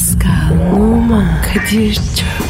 Pascal, 0.00 0.72
Oman, 0.72 1.42
Kadir 1.42 1.94
çok 1.94 2.49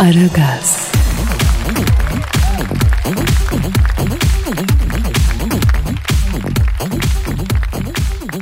Aragaz, 0.00 0.92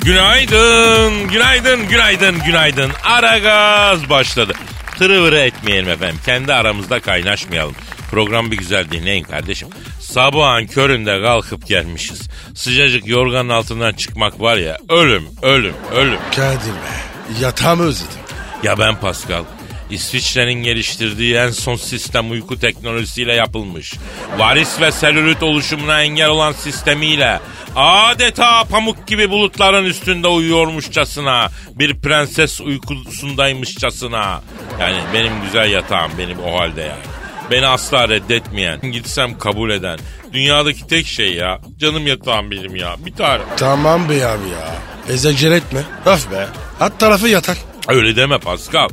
Günaydın, 0.05 1.29
günaydın, 1.29 1.89
günaydın, 1.89 2.39
günaydın. 2.47 2.91
Ara 3.05 3.39
gaz 3.39 4.11
başladı. 4.11 4.53
Tırıvırı 4.99 5.39
etmeyelim 5.39 5.89
efendim. 5.89 6.21
Kendi 6.25 6.55
aramızda 6.55 7.01
kaynaşmayalım. 7.01 7.75
Program 8.11 8.51
bir 8.51 8.57
güzel 8.57 8.91
dinleyin 8.91 9.25
kardeşim. 9.25 9.69
Sabahın 10.01 10.67
köründe 10.67 11.23
kalkıp 11.23 11.67
gelmişiz. 11.67 12.29
Sıcacık 12.55 13.07
yorganın 13.07 13.49
altından 13.49 13.93
çıkmak 13.93 14.41
var 14.41 14.57
ya 14.57 14.77
ölüm, 14.89 15.29
ölüm, 15.43 15.75
ölüm. 15.95 16.19
Kadir 16.37 16.73
be. 16.73 17.41
Yatağımı 17.41 17.83
özledim. 17.83 18.19
Ya 18.63 18.79
ben 18.79 19.01
Pascal, 19.01 19.45
İsviçre'nin 19.91 20.63
geliştirdiği 20.63 21.35
en 21.35 21.51
son 21.51 21.77
sistem 21.77 22.31
uyku 22.31 22.59
teknolojisiyle 22.59 23.35
yapılmış. 23.35 23.95
Varis 24.39 24.81
ve 24.81 24.93
selülit 24.93 25.43
oluşumuna 25.43 26.03
engel 26.03 26.29
olan 26.29 26.53
sistemiyle 26.53 27.41
adeta 27.77 28.65
pamuk 28.65 29.07
gibi 29.07 29.31
bulutların 29.31 29.85
üstünde 29.85 30.29
uyuyormuşçasına, 30.29 31.49
bir 31.75 32.01
prenses 32.01 32.61
uykusundaymışçasına. 32.61 34.43
Yani 34.81 34.97
benim 35.15 35.33
güzel 35.43 35.71
yatağım 35.71 36.13
benim 36.19 36.39
o 36.41 36.61
halde 36.61 36.81
yani. 36.81 37.03
Beni 37.51 37.67
asla 37.67 38.09
reddetmeyen, 38.09 38.81
gitsem 38.93 39.39
kabul 39.39 39.71
eden, 39.71 39.99
dünyadaki 40.33 40.87
tek 40.87 41.07
şey 41.07 41.35
ya. 41.35 41.61
Canım 41.79 42.07
yatağım 42.07 42.51
benim 42.51 42.77
ya. 42.77 42.97
Bir 42.99 43.13
tane. 43.13 43.43
Tamam 43.57 44.09
be 44.09 44.27
abi 44.27 44.49
ya. 44.49 44.75
Ezecel 45.09 45.53
etme. 45.53 45.81
Öf 46.07 46.31
be. 46.31 46.47
At 46.81 47.01
tarafı 47.01 47.29
yatak. 47.29 47.59
Öyle 47.89 48.17
deme 48.17 48.39
Pascal. 48.39 48.89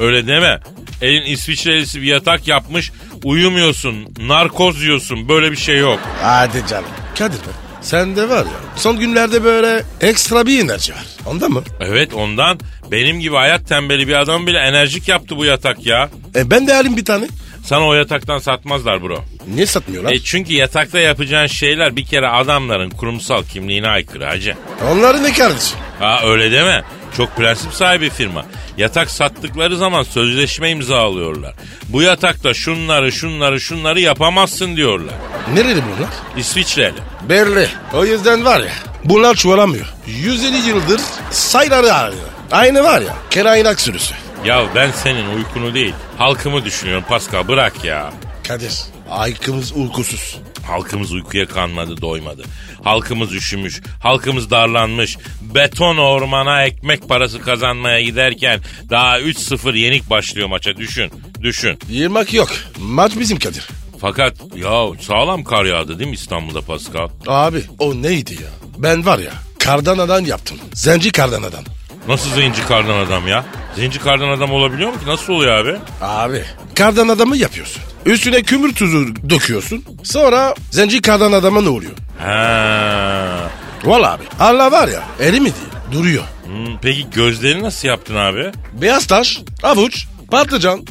Öyle 0.00 0.26
deme. 0.26 0.60
Elin 1.02 1.22
İsviçrelisi 1.22 2.02
bir 2.02 2.06
yatak 2.06 2.48
yapmış. 2.48 2.92
Uyumuyorsun, 3.24 3.94
narkoz 4.18 4.82
yiyorsun. 4.82 5.28
Böyle 5.28 5.50
bir 5.52 5.56
şey 5.56 5.78
yok. 5.78 5.98
Hadi 6.22 6.64
canım. 6.68 6.88
Kadir 7.18 7.38
be. 7.38 7.50
Sen 7.82 8.16
de 8.16 8.28
var 8.28 8.44
ya. 8.44 8.52
Son 8.76 8.98
günlerde 8.98 9.44
böyle 9.44 9.82
ekstra 10.00 10.46
bir 10.46 10.64
enerji 10.64 10.92
var. 10.92 11.04
Onda 11.26 11.48
mı? 11.48 11.62
Evet 11.80 12.14
ondan 12.14 12.58
benim 12.90 13.20
gibi 13.20 13.36
hayat 13.36 13.68
tembeli 13.68 14.08
bir 14.08 14.14
adam 14.14 14.46
bile 14.46 14.58
enerjik 14.58 15.08
yaptı 15.08 15.36
bu 15.36 15.44
yatak 15.44 15.86
ya. 15.86 16.08
E 16.34 16.50
ben 16.50 16.66
de 16.66 16.74
alayım 16.74 16.96
bir 16.96 17.04
tane. 17.04 17.26
Sana 17.66 17.86
o 17.86 17.94
yataktan 17.94 18.38
satmazlar 18.38 19.02
bro. 19.02 19.24
Niye 19.54 19.66
satmıyorlar? 19.66 20.12
E 20.12 20.18
çünkü 20.18 20.52
yatakta 20.54 20.98
yapacağın 20.98 21.46
şeyler 21.46 21.96
bir 21.96 22.06
kere 22.06 22.28
adamların 22.28 22.90
kurumsal 22.90 23.42
kimliğine 23.44 23.88
aykırı 23.88 24.24
hacı. 24.24 24.54
Onları 24.90 25.22
ne 25.22 25.32
kardeşim? 25.32 25.78
Ha 26.00 26.20
öyle 26.24 26.52
deme. 26.52 26.84
Çok 27.16 27.36
prensip 27.36 27.72
sahibi 27.72 28.10
firma. 28.10 28.46
Yatak 28.76 29.10
sattıkları 29.10 29.76
zaman 29.76 30.02
sözleşme 30.02 30.70
imzalıyorlar. 30.70 31.54
Bu 31.88 32.02
yatakta 32.02 32.54
şunları 32.54 33.12
şunları 33.12 33.60
şunları 33.60 34.00
yapamazsın 34.00 34.76
diyorlar. 34.76 35.14
Nereli 35.54 35.82
bunlar? 35.82 36.10
İsviçreli. 36.36 36.98
Belli. 37.28 37.68
O 37.94 38.04
yüzden 38.04 38.44
var 38.44 38.60
ya. 38.60 38.72
Bunlar 39.04 39.34
çuvalamıyor. 39.34 39.86
150 40.06 40.68
yıldır 40.68 41.00
sayıları 41.30 41.94
ağrıyor. 41.94 42.22
Aynı 42.52 42.84
var 42.84 43.00
ya. 43.00 43.14
Keraynak 43.30 43.80
sürüsü. 43.80 44.14
Ya 44.44 44.66
ben 44.74 44.90
senin 44.90 45.36
uykunu 45.36 45.74
değil 45.74 45.94
halkımı 46.18 46.64
düşünüyorum 46.64 47.04
Pascal 47.08 47.48
bırak 47.48 47.84
ya. 47.84 48.12
Kadir. 48.48 48.82
Aykımız 49.10 49.72
uykusuz. 49.72 50.38
Halkımız 50.66 51.12
uykuya 51.12 51.46
kanmadı 51.46 52.00
doymadı. 52.00 52.42
Halkımız 52.84 53.32
üşümüş, 53.34 53.82
halkımız 54.02 54.50
darlanmış. 54.50 55.16
Beton 55.40 55.96
ormana 55.96 56.64
ekmek 56.64 57.08
parası 57.08 57.40
kazanmaya 57.40 58.00
giderken 58.00 58.60
daha 58.90 59.20
3-0 59.20 59.76
yenik 59.76 60.10
başlıyor 60.10 60.48
maça 60.48 60.76
düşün, 60.76 61.10
düşün. 61.42 61.78
Yırmak 61.88 62.34
yok. 62.34 62.48
Maç 62.78 63.12
bizim 63.18 63.38
Kadir. 63.38 63.68
Fakat 64.00 64.34
ya 64.56 64.86
sağlam 65.00 65.44
kar 65.44 65.64
yağdı 65.64 65.98
değil 65.98 66.10
mi 66.10 66.16
İstanbul'da 66.16 66.60
Pascal? 66.60 67.08
Abi 67.26 67.62
o 67.78 68.02
neydi 68.02 68.34
ya? 68.34 68.50
Ben 68.78 69.06
var 69.06 69.18
ya 69.18 69.32
kardan 69.58 70.24
yaptım. 70.24 70.58
Zenci 70.74 71.12
kardan 71.12 71.42
adam. 71.42 71.64
Nasıl 72.08 72.30
zenci 72.30 72.66
kardan 72.66 73.06
adam 73.06 73.28
ya? 73.28 73.44
Zenci 73.76 73.98
kardan 73.98 74.28
adam 74.28 74.52
olabiliyor 74.52 74.90
mu 74.92 75.00
ki? 75.00 75.06
Nasıl 75.06 75.32
oluyor 75.32 75.52
abi? 75.56 75.76
Abi 76.02 76.44
kardan 76.74 77.08
adamı 77.08 77.36
yapıyorsun. 77.36 77.82
Üstüne 78.06 78.42
kümür 78.42 78.74
tuzu 78.74 79.06
döküyorsun. 79.30 79.84
Sonra 80.02 80.54
zenci 80.70 81.02
kardan 81.02 81.32
adama 81.32 81.60
ne 81.60 81.68
oluyor? 81.68 81.92
Ha. 82.18 83.50
Valla 83.84 84.12
abi 84.12 84.22
Allah 84.40 84.72
var 84.72 84.88
ya 84.88 85.02
eri 85.20 85.40
mi 85.40 85.44
değil 85.44 85.66
duruyor. 85.92 86.24
Hmm, 86.46 86.78
peki 86.82 87.10
gözleri 87.10 87.62
nasıl 87.62 87.88
yaptın 87.88 88.16
abi? 88.16 88.52
Beyaz 88.72 89.06
taş, 89.06 89.40
avuç, 89.62 90.06
patlıcan. 90.30 90.86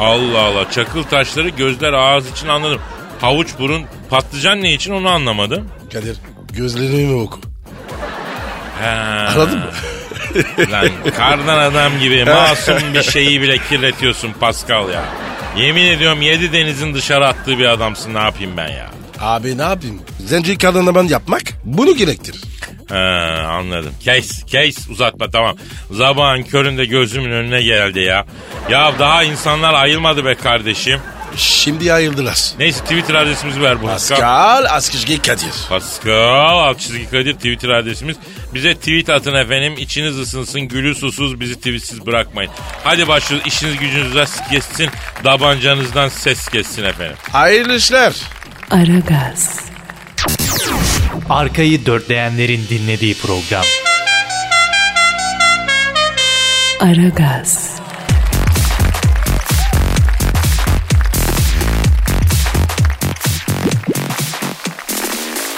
Allah 0.00 0.40
Allah 0.40 0.70
çakıl 0.70 1.02
taşları 1.02 1.48
gözler 1.48 1.92
ağız 1.92 2.30
için 2.30 2.48
anladım. 2.48 2.80
Havuç 3.20 3.48
burun 3.58 3.82
patlıcan 4.10 4.62
ne 4.62 4.74
için 4.74 4.92
onu 4.92 5.08
anlamadım. 5.08 5.68
Kadir 5.92 6.16
gözlerimi 6.52 7.14
oku. 7.20 7.40
Ha. 8.82 9.28
Anladın 9.34 9.58
mı? 9.58 9.70
Lan 10.70 10.88
kardan 11.16 11.58
adam 11.58 11.98
gibi 12.00 12.24
masum 12.24 12.94
bir 12.94 13.02
şeyi 13.02 13.42
bile 13.42 13.58
kirletiyorsun 13.58 14.32
Pascal 14.32 14.88
ya. 14.88 15.04
Yemin 15.56 15.86
ediyorum 15.86 16.22
yedi 16.22 16.52
denizin 16.52 16.94
dışarı 16.94 17.26
attığı 17.26 17.58
bir 17.58 17.64
adamsın 17.64 18.14
ne 18.14 18.18
yapayım 18.18 18.56
ben 18.56 18.68
ya. 18.68 18.90
Abi 19.20 19.58
ne 19.58 19.62
yapayım? 19.62 20.00
Zenci 20.20 20.58
kardan 20.58 20.86
adam 20.86 21.08
yapmak 21.08 21.42
bunu 21.64 21.96
gerektirir. 21.96 22.40
Ha, 22.88 22.96
anladım. 23.50 23.92
Case, 24.04 24.46
case 24.46 24.90
uzatma 24.92 25.30
tamam. 25.30 25.56
Zabağın 25.90 26.42
köründe 26.42 26.84
gözümün 26.84 27.30
önüne 27.30 27.62
geldi 27.62 28.00
ya. 28.00 28.24
Ya 28.70 28.92
daha 28.98 29.22
insanlar 29.24 29.74
ayılmadı 29.74 30.24
be 30.24 30.34
kardeşim. 30.34 31.00
Şimdi 31.36 31.92
ayıldılar. 31.92 32.38
Neyse 32.58 32.80
Twitter 32.80 33.14
adresimizi 33.14 33.62
ver 33.62 33.82
bu. 33.82 33.86
Pascal 33.86 34.64
Askışgi 34.70 35.22
Kadir. 35.22 35.52
Pascal 35.68 36.74
çizgi 36.74 37.10
Kadir 37.10 37.34
Twitter 37.34 37.68
adresimiz. 37.68 38.16
Bize 38.54 38.74
tweet 38.74 39.10
atın 39.10 39.34
efendim. 39.34 39.74
İçiniz 39.78 40.18
ısınsın. 40.18 40.60
Gülü 40.60 40.94
susuz 40.94 41.40
bizi 41.40 41.54
tweetsiz 41.54 42.06
bırakmayın. 42.06 42.50
Hadi 42.84 43.08
başlıyoruz. 43.08 43.46
İşiniz 43.46 43.76
gücünüz 43.76 44.14
rast 44.14 44.50
geçsin. 44.50 44.90
Dabancanızdan 45.24 46.08
ses 46.08 46.48
geçsin 46.48 46.84
efendim. 46.84 47.16
Hayırlı 47.32 47.76
işler. 47.76 48.12
Aragaz, 48.70 49.60
Arkayı 51.30 51.86
dörtleyenlerin 51.86 52.66
dinlediği 52.70 53.14
program. 53.14 53.64
Aragaz, 56.80 57.73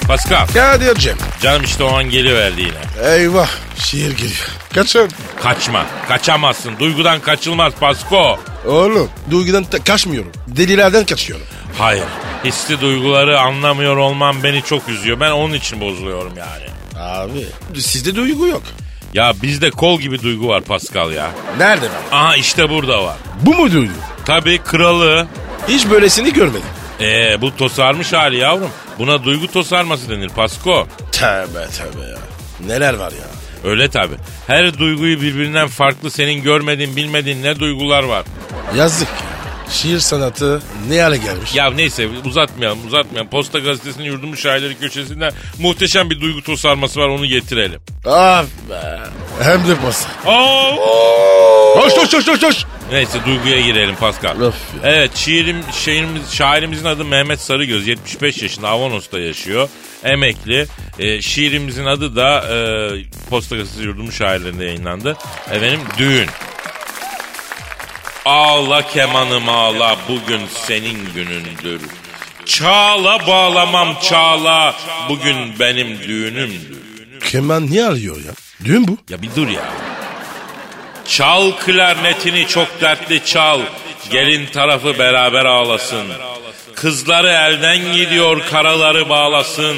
Pascal. 0.08 0.46
Kadir'cim. 0.46 1.16
Canım 1.42 1.64
işte 1.64 1.84
o 1.84 1.92
an 1.96 2.10
geliverdi 2.10 2.60
yine. 2.62 3.08
Eyvah 3.14 3.48
şiir 3.78 4.10
geliyor. 4.16 4.48
Kaçın. 4.74 5.10
Kaçma. 5.42 5.86
Kaçamazsın. 6.08 6.72
Duygudan 6.78 7.20
kaçılmaz 7.20 7.72
Pasko. 7.80 8.38
Oğlum 8.66 9.10
duygudan 9.30 9.64
kaçmıyorum. 9.84 10.32
Delilerden 10.48 11.06
kaçıyorum. 11.06 11.46
Hayır. 11.78 12.04
Hisli 12.44 12.80
duyguları 12.80 13.40
anlamıyor 13.40 13.96
olmam 13.96 14.42
beni 14.42 14.62
çok 14.62 14.88
üzüyor. 14.88 15.20
Ben 15.20 15.30
onun 15.30 15.54
için 15.54 15.80
bozuluyorum 15.80 16.32
yani. 16.38 16.64
Abi 17.04 17.46
sizde 17.80 18.14
duygu 18.16 18.46
yok. 18.46 18.62
Ya 19.14 19.32
bizde 19.42 19.70
kol 19.70 20.00
gibi 20.00 20.22
duygu 20.22 20.48
var 20.48 20.60
Pascal 20.62 21.12
ya. 21.12 21.30
Nerede 21.58 21.86
ben? 22.12 22.16
Aha 22.16 22.36
işte 22.36 22.70
burada 22.70 23.04
var. 23.04 23.16
Bu 23.42 23.54
mu 23.54 23.72
duygu? 23.72 23.92
Tabii 24.24 24.58
kralı. 24.58 25.26
Hiç 25.68 25.90
böylesini 25.90 26.32
görmedim. 26.32 26.62
Ee, 27.00 27.40
bu 27.42 27.56
tosarmış 27.56 28.12
hali 28.12 28.36
yavrum. 28.36 28.70
Buna 28.98 29.24
duygu 29.24 29.48
tosarması 29.52 30.08
denir 30.10 30.28
Pasko. 30.28 30.86
Tövbe 31.12 31.66
tövbe 31.78 32.06
ya. 32.06 32.18
Neler 32.66 32.94
var 32.94 33.12
ya. 33.12 33.70
Öyle 33.70 33.90
tabii. 33.90 34.14
Her 34.46 34.78
duyguyu 34.78 35.22
birbirinden 35.22 35.68
farklı 35.68 36.10
senin 36.10 36.42
görmediğin 36.42 36.96
bilmediğin 36.96 37.42
ne 37.42 37.58
duygular 37.60 38.02
var. 38.02 38.24
Yazık 38.76 39.08
ya. 39.08 39.36
Şiir 39.72 39.98
sanatı 39.98 40.62
ne 40.88 41.00
hale 41.02 41.16
gelmiş? 41.16 41.54
Ya 41.54 41.70
neyse 41.70 42.08
uzatmayalım 42.24 42.86
uzatmayalım. 42.86 43.30
Posta 43.30 43.58
gazetesinin 43.58 44.04
yurdumun 44.04 44.34
şairleri 44.34 44.78
köşesinde 44.78 45.30
muhteşem 45.58 46.10
bir 46.10 46.20
duygu 46.20 46.42
tosarması 46.42 47.00
var 47.00 47.08
onu 47.08 47.26
getirelim. 47.26 47.80
Ah 48.06 48.42
be. 48.70 48.98
Hem 49.42 49.68
de 49.68 49.76
posta. 49.76 50.08
Aa! 50.26 50.76
Koş 51.80 51.94
koş 51.94 52.10
koş 52.10 52.24
koş 52.26 52.40
koş. 52.40 52.64
Neyse 52.92 53.18
duyguya 53.26 53.60
girelim 53.60 53.94
Pascal. 53.96 54.40
Ya. 54.42 54.52
Evet 54.82 55.16
şiirim, 55.16 55.56
şiirimiz, 55.72 56.32
şairimizin 56.32 56.84
adı 56.86 57.04
Mehmet 57.04 57.40
Sarıgöz. 57.40 57.86
75 57.86 58.42
yaşında 58.42 58.68
Avanos'ta 58.68 59.18
yaşıyor. 59.18 59.68
Emekli. 60.04 60.66
Ee, 60.98 61.22
şiirimizin 61.22 61.84
adı 61.86 62.16
da 62.16 62.38
e, 62.40 62.56
Posta 63.30 63.56
Gazetesi 63.56 63.84
Yurdumu 63.84 64.12
şairlerinde 64.12 64.64
yayınlandı. 64.64 65.16
Efendim 65.52 65.80
Düğün. 65.98 66.28
Ağla 68.24 68.82
kemanım 68.88 69.48
ağla 69.48 69.96
bugün 70.08 70.40
senin 70.66 70.98
günündür. 71.14 71.80
Çağla 72.46 73.26
bağlamam 73.26 73.96
çağla 74.02 74.74
bugün 75.08 75.36
benim 75.60 75.98
düğünümdür. 76.02 76.76
Keman 77.24 77.66
niye 77.66 77.84
arıyor 77.84 78.16
ya? 78.16 78.32
Düğün 78.64 78.88
bu. 78.88 78.98
Ya 79.10 79.22
bir 79.22 79.30
dur 79.36 79.48
ya. 79.48 79.62
Çal 81.08 81.52
klarnetini 81.52 82.46
çok 82.48 82.80
dertli 82.80 83.24
çal. 83.24 83.60
Gelin 84.10 84.46
tarafı 84.46 84.98
beraber 84.98 85.44
ağlasın. 85.44 86.06
Kızları 86.74 87.28
elden 87.28 87.92
gidiyor 87.92 88.42
karaları 88.50 89.08
bağlasın. 89.08 89.76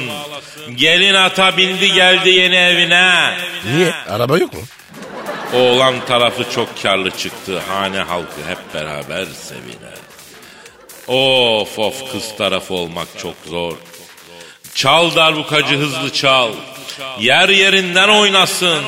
Gelin 0.75 1.13
ata 1.13 1.57
bindi 1.57 1.93
geldi 1.93 2.29
yeni 2.29 2.55
evine. 2.55 3.37
Niye? 3.73 3.93
Araba 4.09 4.37
yok 4.37 4.53
mu? 4.53 4.59
Oğlan 5.53 5.95
tarafı 6.07 6.51
çok 6.51 6.83
karlı 6.83 7.11
çıktı. 7.11 7.61
Hane 7.69 7.97
halkı 7.99 8.41
hep 8.47 8.73
beraber 8.73 9.25
seviner. 9.25 9.99
Of 11.07 11.79
of 11.79 12.11
kız 12.11 12.35
tarafı 12.37 12.73
olmak 12.73 13.07
çok 13.17 13.35
zor. 13.45 13.73
Çal 14.75 15.15
darbukacı 15.15 15.75
hızlı 15.77 16.13
çal. 16.13 16.51
Yer 17.19 17.49
yerinden 17.49 18.09
oynasın. 18.09 18.83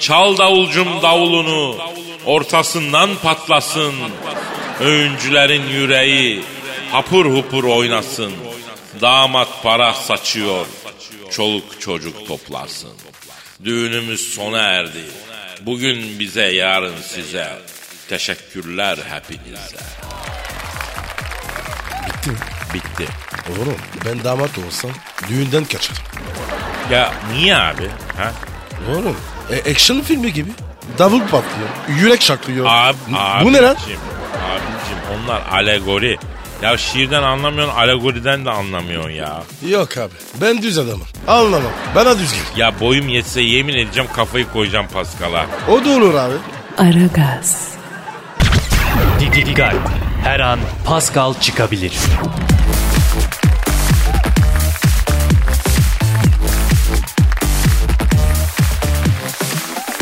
Çal 0.00 0.38
davulcum 0.38 1.02
davulunu. 1.02 1.76
Ortasından 2.26 3.10
patlasın. 3.22 3.94
Öğüncülerin 4.80 5.68
yüreği 5.68 6.42
hapur 6.90 7.26
hupur 7.26 7.64
oynasın. 7.64 8.32
Damat 9.00 9.48
para 9.62 9.94
saçıyor. 9.94 10.66
Çoluk 11.30 11.80
çocuk 11.80 12.28
toplasın. 12.28 12.92
Düğünümüz 13.64 14.34
sona 14.34 14.60
erdi. 14.60 15.04
Bugün 15.60 16.18
bize 16.18 16.42
yarın 16.52 17.00
size. 17.02 17.58
Teşekkürler 18.08 18.98
hepinize. 19.10 19.76
Bitti? 22.06 22.59
Bitti. 22.74 23.06
Oğlum 23.50 23.76
ben 24.04 24.24
damat 24.24 24.50
olsam 24.66 24.90
düğünden 25.28 25.64
kaçarım. 25.64 26.02
Ya 26.90 27.12
niye 27.32 27.56
abi? 27.56 27.88
Ha? 28.16 28.32
Oğlum 28.90 29.16
e, 29.50 29.70
action 29.70 30.00
filmi 30.00 30.32
gibi. 30.32 30.50
Davul 30.98 31.20
patlıyor. 31.20 31.68
Yürek 31.88 32.22
şaklıyor. 32.22 32.66
Abi, 32.68 32.96
Bu- 33.08 33.44
Bu 33.44 33.52
ne 33.52 33.62
lan? 33.62 33.74
abicim, 33.74 33.98
Abicim 34.34 34.98
onlar 35.24 35.42
alegori. 35.52 36.18
Ya 36.62 36.78
şiirden 36.78 37.22
anlamıyorsun, 37.22 37.74
alegoriden 37.76 38.44
de 38.44 38.50
anlamıyorsun 38.50 39.10
ya. 39.10 39.42
Yok 39.68 39.96
abi. 39.98 40.12
Ben 40.40 40.62
düz 40.62 40.78
adamım. 40.78 41.06
Anlamam. 41.28 41.72
Bana 41.94 42.18
düz 42.18 42.32
gel. 42.32 42.40
Ya 42.56 42.80
boyum 42.80 43.08
yetse 43.08 43.40
yemin 43.40 43.74
edeceğim 43.74 44.10
kafayı 44.16 44.48
koyacağım 44.52 44.86
Paskal'a. 44.92 45.46
O 45.68 45.84
da 45.84 45.90
olur 45.90 46.14
abi. 46.14 46.34
Aragaz, 46.78 47.68
Didi 49.20 49.62
Her 50.24 50.40
an 50.40 50.60
Pascal 50.86 51.34
çıkabilir. 51.40 51.92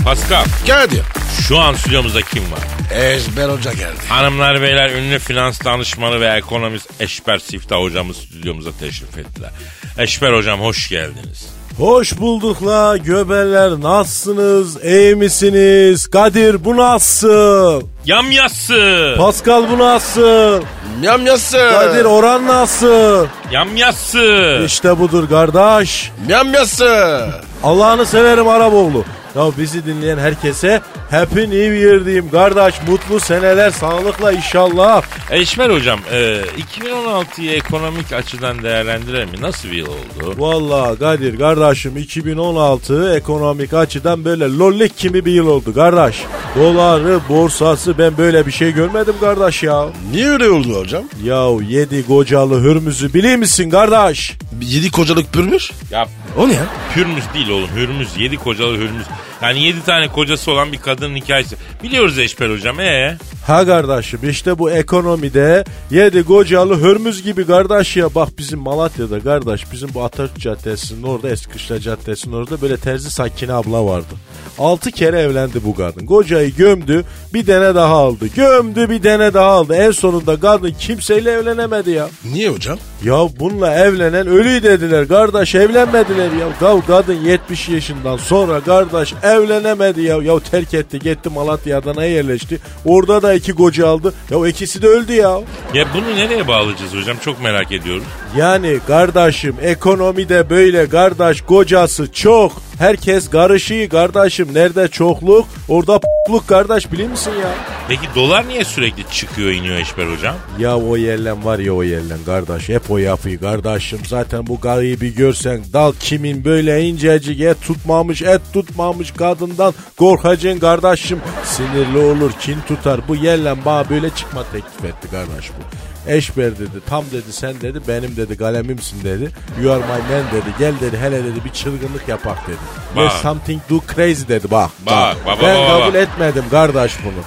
Pascal, 0.08 0.44
Kadir. 0.66 1.02
şu 1.48 1.58
an 1.58 1.74
stüdyomuzda 1.74 2.22
kim 2.22 2.42
var? 2.42 2.58
Ezber 2.94 3.48
Hoca 3.48 3.72
geldi. 3.72 3.98
Hanımlar 4.08 4.62
beyler 4.62 4.90
ünlü 4.90 5.18
finans 5.18 5.64
danışmanı 5.64 6.20
ve 6.20 6.26
ekonomist 6.26 6.90
Eşber 7.00 7.38
Siftah 7.38 7.76
hocamız 7.76 8.16
stüdyomuza 8.16 8.70
teşrif 8.80 9.18
ettiler. 9.18 9.50
Eşber 9.98 10.32
hocam 10.32 10.60
hoş 10.60 10.88
geldiniz. 10.88 11.48
Hoş 11.78 12.18
bulduk 12.18 12.66
la 12.66 12.96
göbeler 12.96 13.70
nasılsınız 13.70 14.84
iyi 14.84 15.14
misiniz 15.14 16.06
Kadir 16.06 16.64
bu 16.64 16.76
nasıl 16.76 17.82
Yamyası. 18.04 19.14
Pascal 19.18 19.70
bu 19.70 19.78
nasıl 19.78 20.62
Yam 21.02 21.26
yası. 21.26 21.70
Kadir 21.72 22.04
oran 22.04 22.46
nasıl 22.46 23.26
Yamyası. 23.52 24.62
İşte 24.66 24.98
budur 24.98 25.28
kardeş 25.28 26.10
Yam 26.28 26.54
yası. 26.54 27.28
Allah'ını 27.62 28.06
severim 28.06 28.48
Araboğlu 28.48 29.04
ya 29.34 29.52
bizi 29.58 29.86
dinleyen 29.86 30.18
herkese 30.18 30.80
Happy 31.10 31.40
New 31.40 31.56
Year 31.76 32.04
diyeyim 32.04 32.30
kardeş 32.30 32.74
mutlu 32.88 33.20
seneler 33.20 33.70
sağlıkla 33.70 34.32
inşallah 34.32 35.02
Eşber 35.30 35.70
hocam 35.70 35.98
e, 36.12 36.42
2016'yı 36.80 37.52
ekonomik 37.52 38.12
açıdan 38.12 38.62
değerlendirelim 38.62 39.28
mi? 39.30 39.40
Nasıl 39.40 39.68
bir 39.68 39.74
yıl 39.76 39.86
oldu? 39.86 40.34
Vallahi 40.38 40.98
Kadir 40.98 41.38
kardeşim 41.38 41.96
2016 41.96 43.14
ekonomik 43.16 43.74
açıdan 43.74 44.24
böyle 44.24 44.44
lollik 44.44 44.98
gibi 44.98 45.24
bir 45.24 45.32
yıl 45.32 45.46
oldu 45.46 45.74
kardeş. 45.74 46.16
Doları, 46.56 47.20
borsası 47.28 47.98
ben 47.98 48.18
böyle 48.18 48.46
bir 48.46 48.52
şey 48.52 48.72
görmedim 48.72 49.14
kardeş 49.20 49.62
ya. 49.62 49.86
Niye 50.12 50.28
öyle 50.28 50.50
oldu 50.50 50.80
hocam? 50.80 51.04
Yahu 51.24 51.62
yedi 51.68 52.06
kocalı 52.06 52.62
hürmüzü 52.62 53.14
biliyor 53.14 53.36
musun 53.36 53.70
kardeş? 53.70 54.32
Yedi 54.62 54.90
kocalık 54.90 55.32
pürmüş. 55.32 55.70
Ya 55.90 56.06
O 56.36 56.48
ne 56.48 56.52
ya? 56.54 56.66
Hürmüz 56.96 57.24
değil 57.34 57.48
oğlum 57.48 57.68
Hürmüz. 57.76 58.08
Yedi 58.18 58.36
kocalı 58.36 58.76
Hürmüz. 58.76 59.06
Yani 59.42 59.62
yedi 59.62 59.84
tane 59.84 60.08
kocası 60.08 60.50
olan 60.52 60.72
bir 60.72 60.78
kadının 60.98 61.16
hikayesi. 61.16 61.56
Biliyoruz 61.82 62.18
Eşber 62.18 62.50
hocam 62.50 62.80
ee? 62.80 63.16
Ha 63.46 63.66
kardeşim 63.66 64.20
işte 64.30 64.58
bu 64.58 64.70
ekonomide 64.70 65.64
yedi 65.90 66.24
kocalı 66.24 66.80
hürmüz 66.80 67.22
gibi 67.22 67.46
kardeş 67.46 67.96
ya. 67.96 68.14
Bak 68.14 68.28
bizim 68.38 68.58
Malatya'da 68.58 69.20
kardeş 69.20 69.72
bizim 69.72 69.94
bu 69.94 70.02
Atatürk 70.02 70.40
Caddesi'nin 70.40 71.02
orada 71.02 71.30
Eskişehir 71.30 71.80
Caddesi'nin 71.80 72.32
orada 72.32 72.60
böyle 72.60 72.76
terzi 72.76 73.10
Sakine 73.10 73.52
abla 73.52 73.84
vardı. 73.86 74.14
Altı 74.58 74.90
kere 74.90 75.20
evlendi 75.20 75.64
bu 75.64 75.74
kadın. 75.74 76.06
Kocayı 76.06 76.54
gömdü 76.54 77.04
bir 77.34 77.46
tane 77.46 77.74
daha 77.74 77.94
aldı. 77.94 78.26
Gömdü 78.36 78.90
bir 78.90 79.02
tane 79.02 79.34
daha 79.34 79.50
aldı. 79.50 79.74
En 79.74 79.90
sonunda 79.90 80.40
kadın 80.40 80.74
kimseyle 80.78 81.30
evlenemedi 81.30 81.90
ya. 81.90 82.08
Niye 82.32 82.48
hocam? 82.48 82.78
Ya 83.04 83.28
bununla 83.40 83.74
evlenen 83.74 84.26
ölü 84.26 84.62
dediler 84.62 85.08
kardeş 85.08 85.54
evlenmediler 85.54 86.32
ya. 86.32 86.68
Ya 86.68 86.80
kadın 86.86 87.14
70 87.24 87.68
yaşından 87.68 88.16
sonra 88.16 88.60
kardeş 88.60 89.14
evlenemedi 89.22 90.02
ya. 90.02 90.16
Ya 90.16 90.40
terk 90.40 90.74
etti 90.88 90.98
gitti 90.98 91.28
Malatya 91.28 91.78
Adana'ya 91.78 92.10
yerleşti. 92.10 92.58
Orada 92.84 93.22
da 93.22 93.34
iki 93.34 93.54
koca 93.54 93.88
aldı. 93.88 94.14
Ya 94.30 94.48
ikisi 94.48 94.82
de 94.82 94.86
öldü 94.86 95.12
ya. 95.12 95.40
Ya 95.74 95.84
bunu 95.94 96.16
nereye 96.16 96.48
bağlayacağız 96.48 96.94
hocam? 96.94 97.16
Çok 97.24 97.42
merak 97.42 97.72
ediyorum. 97.72 98.04
Yani 98.36 98.78
kardeşim 98.86 99.56
ekonomide 99.62 100.50
böyle 100.50 100.88
kardeş 100.88 101.40
kocası 101.42 102.12
çok. 102.12 102.67
Herkes 102.78 103.30
karışıyor 103.30 103.88
kardeşim. 103.88 104.54
Nerede 104.54 104.88
çokluk 104.88 105.46
orada 105.68 105.98
p***luk 105.98 106.48
kardeş 106.48 106.92
biliyor 106.92 107.08
musun 107.10 107.32
ya? 107.42 107.48
Peki 107.88 108.06
dolar 108.14 108.48
niye 108.48 108.64
sürekli 108.64 109.04
çıkıyor 109.12 109.50
iniyor 109.50 109.76
Eşber 109.76 110.06
hocam? 110.06 110.36
Ya 110.58 110.78
o 110.78 110.96
yerlen 110.96 111.44
var 111.44 111.58
ya 111.58 111.72
o 111.72 111.82
yerlen 111.82 112.18
kardeş 112.26 112.68
hep 112.68 112.90
o 112.90 112.98
yapıyı 112.98 113.40
kardeşim 113.40 113.98
zaten 114.06 114.46
bu 114.46 114.62
bir 115.00 115.16
görsen 115.16 115.60
dal 115.72 115.92
kimin 116.00 116.44
böyle 116.44 116.82
incecik 116.82 117.40
et 117.40 117.56
tutmamış 117.62 118.22
et 118.22 118.40
tutmamış 118.52 119.10
kadından 119.10 119.74
korkacaksın 119.96 120.60
kardeşim 120.60 121.20
sinirli 121.44 121.98
olur 121.98 122.32
kin 122.40 122.58
tutar 122.68 123.00
bu 123.08 123.16
yerlen 123.16 123.64
bana 123.64 123.90
böyle 123.90 124.10
çıkma 124.10 124.44
teklif 124.52 124.84
etti 124.84 125.10
kardeş 125.10 125.50
bu. 125.50 125.62
Eşber 126.08 126.58
dedi 126.58 126.80
tam 126.88 127.04
dedi 127.12 127.32
sen 127.32 127.60
dedi 127.60 127.80
benim 127.88 128.16
dedi 128.16 128.36
kalemimsin 128.38 129.04
dedi 129.04 129.30
you 129.62 129.72
are 129.72 129.80
my 129.80 129.86
man 129.86 130.24
dedi 130.32 130.54
gel 130.58 130.72
dedi 130.80 130.98
hele 130.98 131.24
dedi 131.24 131.44
bir 131.44 131.50
çılgınlık 131.50 132.08
yapak 132.08 132.48
dedi. 132.48 132.56
Bak. 132.96 133.04
Let's 133.04 133.22
something 133.22 133.60
do 133.70 133.80
crazy 133.94 134.28
dedi 134.28 134.50
bak. 134.50 134.70
Bak, 134.86 135.16
bak, 135.26 135.38
ben 135.42 135.56
bak, 135.58 135.68
kabul 135.68 135.94
bak. 135.94 135.94
etmedim 135.94 136.44
kardeş 136.50 136.92
bunu. 137.04 137.22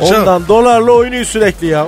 Hocam. 0.00 0.20
Ondan 0.20 0.48
dolarla 0.48 0.92
oynuyor 0.92 1.24
sürekli 1.24 1.66
ya. 1.66 1.86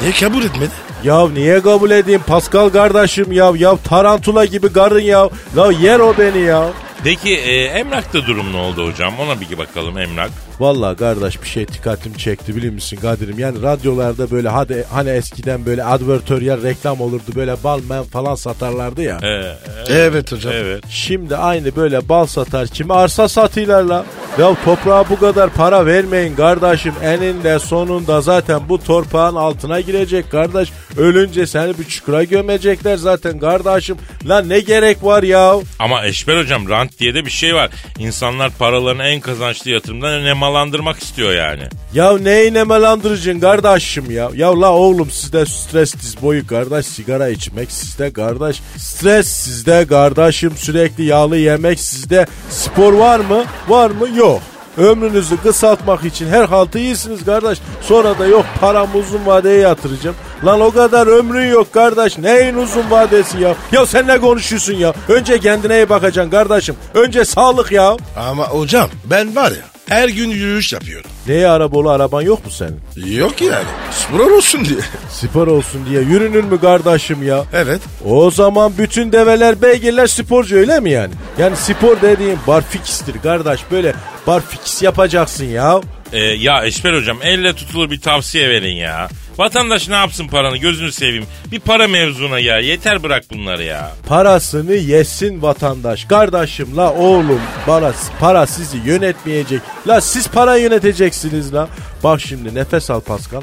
Niye 0.00 0.12
kabul 0.12 0.42
etmedi? 0.44 0.70
Ya 1.04 1.28
niye 1.28 1.62
kabul 1.62 1.90
edeyim 1.90 2.22
Pascal 2.26 2.68
kardeşim 2.68 3.32
ya 3.32 3.52
ya 3.56 3.76
tarantula 3.76 4.44
gibi 4.44 4.72
karın 4.72 5.00
ya 5.00 5.28
ya 5.56 5.70
yer 5.70 6.00
o 6.00 6.14
beni 6.18 6.38
ya. 6.38 6.68
Peki 7.04 7.36
e, 7.36 7.64
emlakta 7.64 8.26
durum 8.26 8.52
ne 8.52 8.56
oldu 8.56 8.88
hocam? 8.88 9.20
Ona 9.20 9.40
bir 9.40 9.58
bakalım 9.58 9.98
emlak. 9.98 10.30
Vallahi 10.60 10.96
kardeş 10.96 11.42
bir 11.42 11.48
şey 11.48 11.68
dikkatimi 11.68 12.18
çekti 12.18 12.56
biliyor 12.56 12.72
musun 12.72 12.96
Kadir'im? 13.02 13.38
Yani 13.38 13.62
radyolarda 13.62 14.30
böyle 14.30 14.48
hadi 14.48 14.84
hani 14.92 15.10
eskiden 15.10 15.66
böyle 15.66 15.84
advertorial 15.84 16.62
reklam 16.62 17.00
olurdu 17.00 17.22
böyle 17.34 17.56
bal 17.64 17.80
men 17.88 18.02
falan 18.04 18.34
satarlardı 18.34 19.02
ya. 19.02 19.18
E, 19.22 19.28
e, 19.28 19.56
Evet 19.88 20.32
hocam. 20.32 20.52
evet. 20.56 20.84
Şimdi 20.88 21.36
aynı 21.36 21.76
böyle 21.76 22.08
bal 22.08 22.26
satar 22.26 22.68
kimi 22.68 22.94
arsa 22.94 23.28
satıyorlar 23.28 23.82
la. 23.82 24.04
Ya 24.38 24.56
toprağa 24.64 25.04
bu 25.10 25.18
kadar 25.18 25.50
para 25.50 25.86
vermeyin 25.86 26.36
kardeşim. 26.36 26.94
Eninde 27.02 27.58
sonunda 27.58 28.20
zaten 28.20 28.60
bu 28.68 28.84
torpağın 28.84 29.34
altına 29.36 29.80
girecek 29.80 30.30
kardeş. 30.30 30.68
Ölünce 30.96 31.46
seni 31.46 31.78
bir 31.78 31.84
çukura 31.84 32.24
gömecekler 32.24 32.96
zaten 32.96 33.38
kardeşim. 33.38 33.96
Lan 34.28 34.48
ne 34.48 34.60
gerek 34.60 35.04
var 35.04 35.22
ya? 35.22 35.54
Ama 35.78 36.06
Eşber 36.06 36.36
hocam 36.38 36.68
rant 36.68 36.98
diye 36.98 37.14
de 37.14 37.24
bir 37.24 37.30
şey 37.30 37.54
var. 37.54 37.70
İnsanlar 37.98 38.50
paralarını 38.58 39.02
en 39.04 39.20
kazançlı 39.20 39.70
yatırımdan 39.70 40.12
nemalandırmak 40.46 41.02
istiyor 41.02 41.32
yani. 41.32 41.62
Ya 41.94 42.18
neyi 42.18 42.54
nemelandıracaksın 42.54 43.40
kardeşim 43.40 44.10
ya? 44.10 44.30
Ya 44.34 44.60
la 44.60 44.72
oğlum 44.72 45.10
sizde 45.10 45.46
stres 45.46 45.94
diz 45.94 46.22
boyu 46.22 46.46
kardeş 46.46 46.86
sigara 46.86 47.28
içmek 47.28 47.72
sizde 47.72 48.12
kardeş. 48.12 48.60
Stres 48.76 49.26
sizde 49.28 49.86
kardeşim 49.86 50.52
sürekli 50.56 51.04
yağlı 51.04 51.36
yemek 51.36 51.80
sizde. 51.80 52.26
Spor 52.50 52.92
var 52.92 53.20
mı? 53.20 53.44
Var 53.68 53.90
mı? 53.90 54.08
Yok. 54.16 54.40
Ömrünüzü 54.76 55.36
kısaltmak 55.36 56.04
için 56.04 56.28
her 56.28 56.44
haltı 56.44 56.78
iyisiniz 56.78 57.24
kardeş. 57.24 57.58
Sonra 57.82 58.18
da 58.18 58.26
yok 58.26 58.44
param 58.60 58.88
uzun 58.94 59.26
vadeye 59.26 59.58
yatıracağım. 59.60 60.16
Lan 60.44 60.60
o 60.60 60.70
kadar 60.70 61.06
ömrün 61.06 61.50
yok 61.50 61.72
kardeş. 61.72 62.18
Neyin 62.18 62.54
uzun 62.54 62.90
vadesi 62.90 63.40
ya? 63.40 63.54
Ya 63.72 63.86
sen 63.86 64.06
ne 64.06 64.18
konuşuyorsun 64.18 64.74
ya? 64.74 64.94
Önce 65.08 65.38
kendine 65.40 65.76
iyi 65.76 65.88
bakacaksın 65.88 66.30
kardeşim. 66.30 66.76
Önce 66.94 67.24
sağlık 67.24 67.72
ya. 67.72 67.96
Ama 68.16 68.48
hocam 68.48 68.88
ben 69.10 69.36
var 69.36 69.50
ya 69.50 69.75
her 69.88 70.08
gün 70.08 70.30
yürüyüş 70.30 70.72
yapıyorum. 70.72 71.10
Neye 71.28 71.48
arabalı 71.48 71.92
araban 71.92 72.22
yok 72.22 72.44
mu 72.44 72.50
senin? 72.50 72.80
Yok 73.16 73.42
yani. 73.42 73.64
Spor 73.90 74.30
olsun 74.30 74.64
diye. 74.64 74.78
Spor 75.10 75.46
olsun 75.46 75.86
diye 75.90 76.00
yürünür 76.02 76.44
mü 76.44 76.60
kardeşim 76.60 77.22
ya? 77.22 77.44
Evet. 77.52 77.80
O 78.04 78.30
zaman 78.30 78.72
bütün 78.78 79.12
develer 79.12 79.62
beygirler 79.62 80.06
sporcu 80.06 80.56
öyle 80.56 80.80
mi 80.80 80.90
yani? 80.90 81.14
Yani 81.38 81.56
spor 81.56 82.02
dediğin 82.02 82.38
barfikistir 82.46 83.14
kardeş 83.22 83.60
böyle 83.70 83.94
barfikis 84.26 84.82
yapacaksın 84.82 85.44
ya. 85.44 85.80
Ee, 86.12 86.18
ya 86.18 86.64
Eşber 86.64 86.94
hocam 86.94 87.18
elle 87.22 87.52
tutulur 87.52 87.90
bir 87.90 88.00
tavsiye 88.00 88.48
verin 88.48 88.74
ya. 88.74 89.08
Vatandaş 89.38 89.88
ne 89.88 89.94
yapsın 89.94 90.28
paranı 90.28 90.56
gözünü 90.56 90.92
seveyim. 90.92 91.26
Bir 91.52 91.60
para 91.60 91.88
mevzuna 91.88 92.40
gel 92.40 92.62
yeter 92.62 93.02
bırak 93.02 93.24
bunları 93.32 93.64
ya. 93.64 93.92
Parasını 94.08 94.72
yesin 94.74 95.42
vatandaş. 95.42 96.04
Kardeşim 96.04 96.76
la 96.76 96.92
oğlum 96.92 97.40
para, 97.66 97.92
para 98.20 98.46
sizi 98.46 98.78
yönetmeyecek. 98.84 99.60
La 99.88 100.00
siz 100.00 100.28
para 100.28 100.56
yöneteceksiniz 100.56 101.54
la. 101.54 101.68
Bak 102.04 102.20
şimdi 102.20 102.54
nefes 102.54 102.90
al 102.90 103.00
Pascal. 103.00 103.42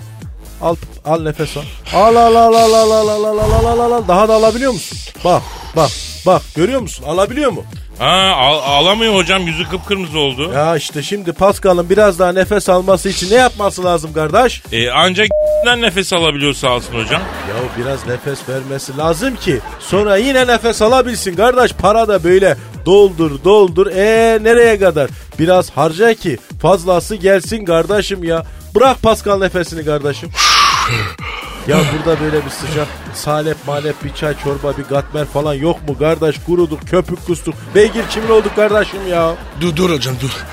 Al, 0.62 0.76
al 1.06 1.22
nefes. 1.22 1.58
Al 1.94 2.16
al 2.16 2.36
al 2.36 2.54
al 2.54 2.74
al 2.74 2.92
al 2.92 3.10
al 3.10 3.24
al 3.24 3.40
al 3.40 3.66
al 3.66 3.80
al 3.80 3.92
al. 3.92 4.08
Daha 4.08 4.28
da 4.30 4.34
alabiliyor 4.34 4.72
musun? 4.72 4.98
Bak 5.26 5.42
bak 5.76 5.90
bak 6.26 6.42
görüyor 6.56 6.82
musun? 6.82 7.04
Alabiliyor 7.08 7.52
mu? 7.52 7.64
Ha 8.00 8.34
al- 8.38 8.60
alamıyor 8.60 9.16
hocam 9.16 9.48
yüzü 9.48 9.70
kıpkırmızı 9.70 10.20
oldu. 10.20 10.52
Ya 10.54 10.76
işte 10.78 11.04
şimdi 11.04 11.34
Pascal'ın 11.34 11.90
biraz 11.90 12.20
daha 12.20 12.32
nefes 12.32 12.70
alması 12.70 13.10
için 13.10 13.32
ne 13.32 13.36
yapması 13.36 13.84
lazım 13.84 14.14
kardeş? 14.14 14.62
Ee, 14.72 14.90
ancak 14.90 15.28
nefes 15.78 16.14
alabiliyor 16.14 16.54
sağ 16.54 16.76
olsun 16.76 16.94
hocam. 16.94 17.22
Ya 17.50 17.56
biraz 17.78 18.08
nefes 18.08 18.50
vermesi 18.50 18.98
lazım 18.98 19.36
ki 19.36 19.60
sonra 19.80 20.18
yine 20.18 20.48
nefes 20.48 20.82
alabilsin 20.82 21.36
kardeş. 21.36 21.74
Para 21.74 22.08
da 22.08 22.24
böyle 22.24 22.58
doldur 22.86 23.44
doldur. 23.44 23.88
E 23.88 24.40
nereye 24.42 24.80
kadar? 24.80 25.10
Biraz 25.40 25.70
harca 25.70 26.14
ki 26.14 26.38
fazlası 26.62 27.16
gelsin 27.16 27.66
kardeşim 27.66 28.24
ya. 28.24 28.44
Bırak 28.76 29.02
Pascal 29.02 29.38
nefesini 29.40 29.86
kardeşim. 29.86 30.30
Ya 31.68 31.78
burada 31.94 32.22
böyle 32.22 32.46
bir 32.46 32.50
sıcak 32.50 32.88
salep 33.14 33.58
malep 33.68 34.04
bir 34.04 34.14
çay 34.14 34.34
çorba 34.44 34.78
bir 34.78 34.84
gatmer 34.84 35.26
falan 35.26 35.54
yok 35.54 35.90
mu 35.90 35.98
kardeş? 35.98 36.36
Kuruduk 36.46 36.88
köpük 36.88 37.26
kustuk. 37.26 37.56
Beygir 37.76 38.04
kimin 38.10 38.30
olduk 38.30 38.56
kardeşim 38.56 39.08
ya? 39.10 39.36
Dur 39.62 39.76
dur 39.76 39.90
hocam 39.90 40.16
dur. 40.22 40.44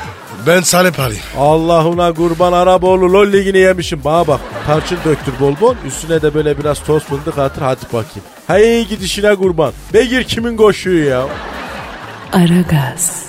Ben 0.47 0.61
salep 0.61 1.01
alayım. 1.01 1.23
Allah'ına 1.39 2.13
kurban 2.15 2.53
Araboğlu 2.53 3.13
lol 3.13 3.33
ligini 3.33 3.59
yemişim. 3.59 4.01
Bana 4.05 4.27
bak 4.27 4.41
tarçın 4.67 4.99
döktür 5.05 5.33
bol 5.41 5.55
bol 5.61 5.75
üstüne 5.87 6.23
de 6.23 6.35
böyle 6.35 6.59
biraz 6.59 6.85
toz 6.85 7.03
fındık 7.03 7.39
atır 7.39 7.63
hadi 7.63 7.85
bakayım. 7.85 8.25
Hey 8.47 8.87
gidişine 8.87 9.35
kurban. 9.37 9.73
Beygir 9.95 10.25
kimin 10.25 10.57
koşuyor 10.57 11.11
ya? 11.11 11.27
Aragaz, 12.33 13.25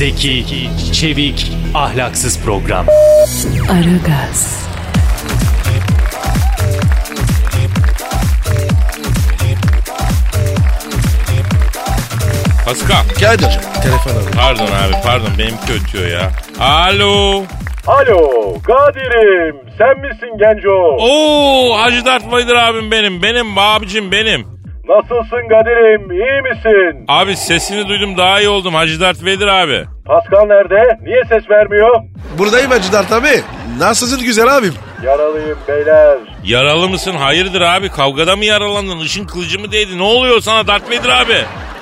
Zeki, 0.00 0.44
çevik, 0.92 1.52
ahlaksız 1.74 2.44
program. 2.44 2.86
Aragaz, 3.70 4.68
Pascal. 12.64 13.04
Geldi 13.18 13.46
hocam. 13.46 13.82
Telefon 13.82 14.10
alayım. 14.10 14.30
Pardon 14.36 14.66
abi 14.66 14.94
pardon 15.04 15.30
benimki 15.38 15.72
ötüyor 15.72 16.08
ya. 16.08 16.30
Alo. 16.60 17.44
Alo 17.86 18.52
Kadir'im 18.62 19.56
sen 19.78 19.98
misin 20.00 20.38
Genco? 20.38 20.96
Oo 21.00 21.78
Hacı 21.78 22.04
Dert 22.04 22.32
Vader 22.32 22.54
abim 22.54 22.90
benim. 22.90 23.22
Benim 23.22 23.58
abicim 23.58 24.12
benim. 24.12 24.59
Nasılsın 24.94 25.48
Kadir'im 25.48 26.10
iyi 26.10 26.42
misin? 26.42 27.04
Abi 27.08 27.36
sesini 27.36 27.88
duydum 27.88 28.16
daha 28.16 28.40
iyi 28.40 28.48
oldum 28.48 28.74
Hacı 28.74 29.00
Dert 29.00 29.22
Vader 29.22 29.46
abi. 29.46 29.84
Pascal 30.06 30.46
nerede? 30.46 30.98
Niye 31.02 31.22
ses 31.28 31.50
vermiyor? 31.50 31.96
Buradayım 32.38 32.70
Hacı 32.70 32.92
Dert 32.92 33.12
abi. 33.12 33.40
Nasılsın 33.78 34.20
güzel 34.22 34.56
abim? 34.56 34.74
Yaralıyım 35.04 35.58
beyler. 35.68 36.18
Yaralı 36.44 36.88
mısın? 36.88 37.12
Hayırdır 37.14 37.60
abi? 37.60 37.88
Kavgada 37.88 38.36
mı 38.36 38.44
yaralandın? 38.44 38.98
Işın 38.98 39.26
kılıcı 39.26 39.60
mı 39.60 39.72
değdi? 39.72 39.98
Ne 39.98 40.02
oluyor 40.02 40.40
sana 40.40 40.66
Dert 40.66 40.82
Vader 40.90 41.08
abi? 41.22 41.36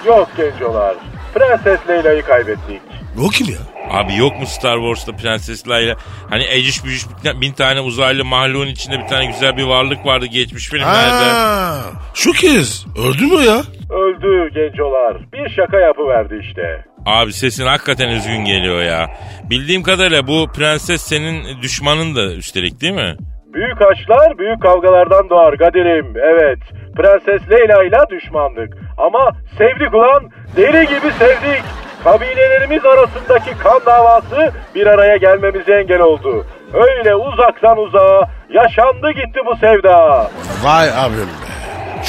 Yok 0.06 0.28
Gencolar. 0.36 0.94
Prenses 1.34 1.80
Leyla'yı 1.88 2.22
kaybettik. 2.22 2.80
O 3.26 3.28
kim 3.28 3.46
ya? 3.46 3.58
Abi 3.90 4.16
yok 4.16 4.40
mu 4.40 4.46
Star 4.46 4.76
Wars'ta 4.76 5.12
Prenses 5.16 5.68
Leia? 5.68 5.96
Hani 6.30 6.44
eciş 6.50 6.84
bücüş 6.84 7.06
bin- 7.24 7.40
bin 7.40 7.52
tane 7.52 7.80
uzaylı 7.80 8.24
mahluğun 8.24 8.66
içinde 8.66 8.98
bir 8.98 9.06
tane 9.06 9.26
güzel 9.26 9.56
bir 9.56 9.62
varlık 9.64 10.06
vardı 10.06 10.26
geçmiş 10.26 10.68
filmlerde. 10.68 11.24
Ha, 11.32 11.74
şu 12.14 12.32
kız. 12.32 12.86
Öldü 12.98 13.26
mü 13.26 13.42
ya? 13.44 13.62
Öldü 13.90 14.54
Gencolar. 14.54 15.16
Bir 15.32 15.48
şaka 15.56 15.76
yapıverdi 15.80 16.38
işte. 16.48 16.84
Abi 17.06 17.32
sesin 17.32 17.66
hakikaten 17.66 18.08
üzgün 18.08 18.44
geliyor 18.44 18.82
ya. 18.82 19.06
Bildiğim 19.50 19.82
kadarıyla 19.82 20.26
bu 20.26 20.46
prenses 20.52 21.02
senin 21.02 21.62
düşmanın 21.62 22.16
da 22.16 22.34
üstelik 22.34 22.80
değil 22.80 22.92
mi? 22.94 23.16
Büyük 23.54 23.82
aşklar 23.82 24.38
büyük 24.38 24.62
kavgalardan 24.62 25.30
doğar 25.30 25.56
Kadir'im. 25.58 26.06
Evet. 26.16 26.58
Prenses 26.96 27.50
Leyla 27.50 27.84
ile 27.84 28.16
düşmandık. 28.16 28.74
Ama 28.98 29.32
sevdik 29.58 29.94
ulan. 29.94 30.30
Deli 30.56 30.86
gibi 30.86 31.12
sevdik. 31.18 31.62
Kabilelerimiz 32.04 32.84
arasındaki 32.84 33.58
kan 33.58 33.80
davası 33.86 34.52
bir 34.74 34.86
araya 34.86 35.16
gelmemize 35.16 35.72
engel 35.72 36.00
oldu. 36.00 36.46
Öyle 36.74 37.14
uzaktan 37.14 37.78
uzağa 37.78 38.28
yaşandı 38.54 39.10
gitti 39.10 39.40
bu 39.46 39.56
sevda. 39.56 40.30
Vay 40.62 40.88
abim 40.90 41.18
be. 41.18 41.48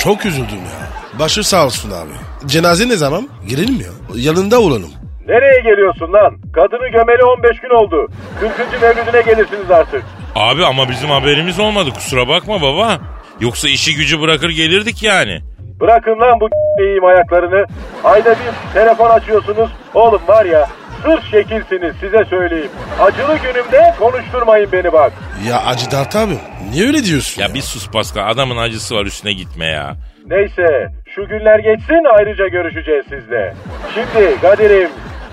Çok 0.03 0.25
üzüldüm 0.25 0.57
ya. 0.57 1.19
Başı 1.19 1.43
sağ 1.43 1.65
olsun 1.65 1.91
abi. 1.91 2.47
Cenaze 2.47 2.89
ne 2.89 2.95
zaman? 2.95 3.29
Girelim 3.47 3.75
ya. 3.79 3.91
Yanında 4.15 4.59
olalım. 4.59 4.91
Nereye 5.27 5.59
geliyorsun 5.61 6.13
lan? 6.13 6.37
Kadını 6.53 6.87
gömeli 6.87 7.23
15 7.23 7.59
gün 7.59 7.69
oldu. 7.69 8.07
40. 8.39 8.81
mevlüdüne 8.81 9.21
gelirsiniz 9.21 9.71
artık. 9.71 10.03
Abi 10.35 10.65
ama 10.65 10.89
bizim 10.89 11.09
haberimiz 11.09 11.59
olmadı 11.59 11.89
kusura 11.95 12.27
bakma 12.27 12.61
baba. 12.61 12.97
Yoksa 13.39 13.69
işi 13.69 13.95
gücü 13.95 14.21
bırakır 14.21 14.49
gelirdik 14.49 15.03
yani. 15.03 15.41
Bırakın 15.81 16.19
lan 16.19 16.39
bu 16.39 16.49
iyiyim 16.81 17.05
ayaklarını. 17.05 17.65
Ayda 18.03 18.31
bir 18.31 18.73
telefon 18.73 19.09
açıyorsunuz. 19.09 19.69
Oğlum 19.93 20.21
var 20.27 20.45
ya 20.45 20.67
sır 21.03 21.21
şekilsiniz 21.31 21.95
size 21.99 22.25
söyleyeyim. 22.29 22.71
Acılı 22.99 23.37
günümde 23.37 23.93
konuşturmayın 23.99 24.71
beni 24.71 24.93
bak. 24.93 25.13
Ya 25.49 25.65
Hacı 25.65 25.91
Dert 25.91 26.15
abi. 26.15 26.33
Niye 26.71 26.87
öyle 26.87 27.03
diyorsun? 27.03 27.41
Ya 27.41 27.53
bir 27.53 27.61
sus 27.61 27.89
Pascal 27.91 28.29
adamın 28.31 28.57
acısı 28.57 28.95
var 28.95 29.05
üstüne 29.05 29.33
gitme 29.33 29.65
ya. 29.65 29.95
Neyse 30.27 30.87
şu 31.15 31.27
günler 31.27 31.59
geçsin 31.59 32.03
ayrıca 32.17 32.47
görüşeceğiz 32.47 33.05
sizle. 33.09 33.53
Şimdi 33.93 34.41
Kadir'im 34.41 34.89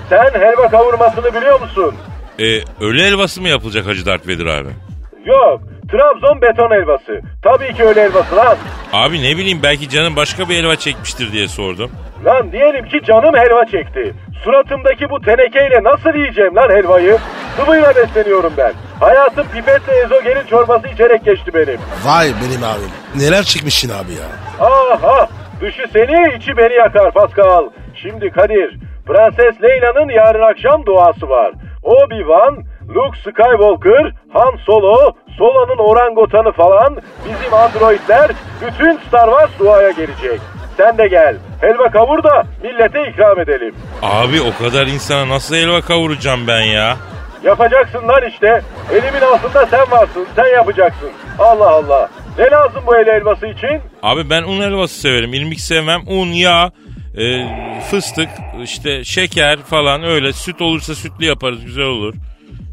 sen 0.09 0.41
helva 0.41 0.69
kavurmasını 0.69 1.35
biliyor 1.35 1.61
musun? 1.61 1.95
E, 2.39 2.45
ölü 2.85 3.03
helvası 3.03 3.43
mı 3.43 3.49
yapılacak 3.49 3.87
Hacı 3.87 4.07
Dert 4.07 4.27
Vedir 4.29 4.47
abi? 4.47 4.69
Yok. 5.25 5.61
Trabzon 5.91 6.41
beton 6.43 6.71
helvası. 6.71 7.21
Tabii 7.43 7.75
ki 7.75 7.85
öyle 7.85 8.03
helvası 8.03 8.37
lan. 8.37 8.57
Abi 8.93 9.23
ne 9.23 9.37
bileyim 9.37 9.61
belki 9.63 9.89
canın 9.89 10.17
başka 10.17 10.49
bir 10.49 10.55
helva 10.57 10.77
çekmiştir 10.77 11.33
diye 11.33 11.49
sordum. 11.49 11.91
Lan 12.25 12.53
diyelim 12.53 12.85
ki 12.89 13.01
canım 13.07 13.35
helva 13.37 13.65
çekti. 13.67 14.15
Suratımdaki 14.45 15.11
bu 15.11 15.21
tenekeyle 15.21 15.83
nasıl 15.85 16.15
yiyeceğim 16.15 16.57
lan 16.57 16.71
helvayı? 16.71 17.19
Sıvıyla 17.57 17.95
besleniyorum 17.97 18.53
ben. 18.57 18.73
Hayatım 19.01 19.47
pipetle 19.49 19.93
ezogelin 20.05 20.47
çorbası 20.51 20.89
içerek 20.89 21.25
geçti 21.25 21.51
benim. 21.55 21.79
Vay 22.05 22.27
benim 22.27 22.65
abim. 22.65 22.91
Neler 23.17 23.43
çekmişsin 23.43 23.89
abi 23.91 24.13
ya. 24.13 24.27
Aha! 24.67 25.29
Dışı 25.61 25.83
seni, 25.93 26.37
içi 26.37 26.57
beni 26.57 26.73
yakar 26.75 27.13
Pascal. 27.13 27.65
Şimdi 28.03 28.31
Kadir, 28.31 28.79
Prenses 29.07 29.63
Leyla'nın 29.63 30.09
yarın 30.09 30.43
akşam 30.43 30.87
duası 30.87 31.29
var. 31.29 31.53
Obi-Wan, 31.83 32.63
Luke 32.89 33.19
Skywalker, 33.19 34.13
Han 34.33 34.57
Solo, 34.67 35.13
Solo'nun 35.39 35.79
orangotanı 35.79 36.53
falan 36.53 36.97
bizim 37.25 37.55
androidler 37.55 38.31
bütün 38.67 38.99
Star 39.09 39.29
Wars 39.31 39.51
duaya 39.59 39.91
gelecek. 39.91 40.41
Sen 40.77 40.99
de 40.99 41.09
gel. 41.09 41.37
helva 41.61 41.91
kavur 41.91 42.23
da 42.23 42.43
millete 42.63 43.11
ikram 43.11 43.41
edelim. 43.41 43.75
Abi 44.03 44.41
o 44.41 44.63
kadar 44.65 44.87
insana 44.87 45.29
nasıl 45.29 45.55
helva 45.57 45.81
kavuracağım 45.81 46.47
ben 46.47 46.61
ya? 46.61 46.97
Yapacaksın 47.45 48.09
lan 48.09 48.23
işte. 48.29 48.63
Elimin 48.93 49.21
altında 49.21 49.67
sen 49.67 49.91
varsın. 49.91 50.27
Sen 50.37 50.47
yapacaksın. 50.47 51.11
Allah 51.39 51.71
Allah. 51.71 52.09
Ne 52.39 52.51
lazım 52.51 52.83
bu 52.87 52.97
el 52.97 53.07
helvası 53.07 53.47
için? 53.47 53.81
Abi 54.03 54.31
ben 54.31 54.43
un 54.43 54.61
helvası 54.61 55.01
severim. 55.01 55.35
İrmik 55.35 55.61
sevmem. 55.61 56.01
Un, 56.07 56.27
yağ, 56.27 56.71
e, 57.19 57.47
fıstık, 57.91 58.29
işte 58.63 59.05
şeker 59.05 59.59
falan 59.59 60.03
öyle. 60.03 60.33
Süt 60.33 60.63
olursa 60.63 60.95
sütlü 60.95 61.25
yaparız 61.27 61.65
güzel 61.65 61.85
olur. 61.85 62.15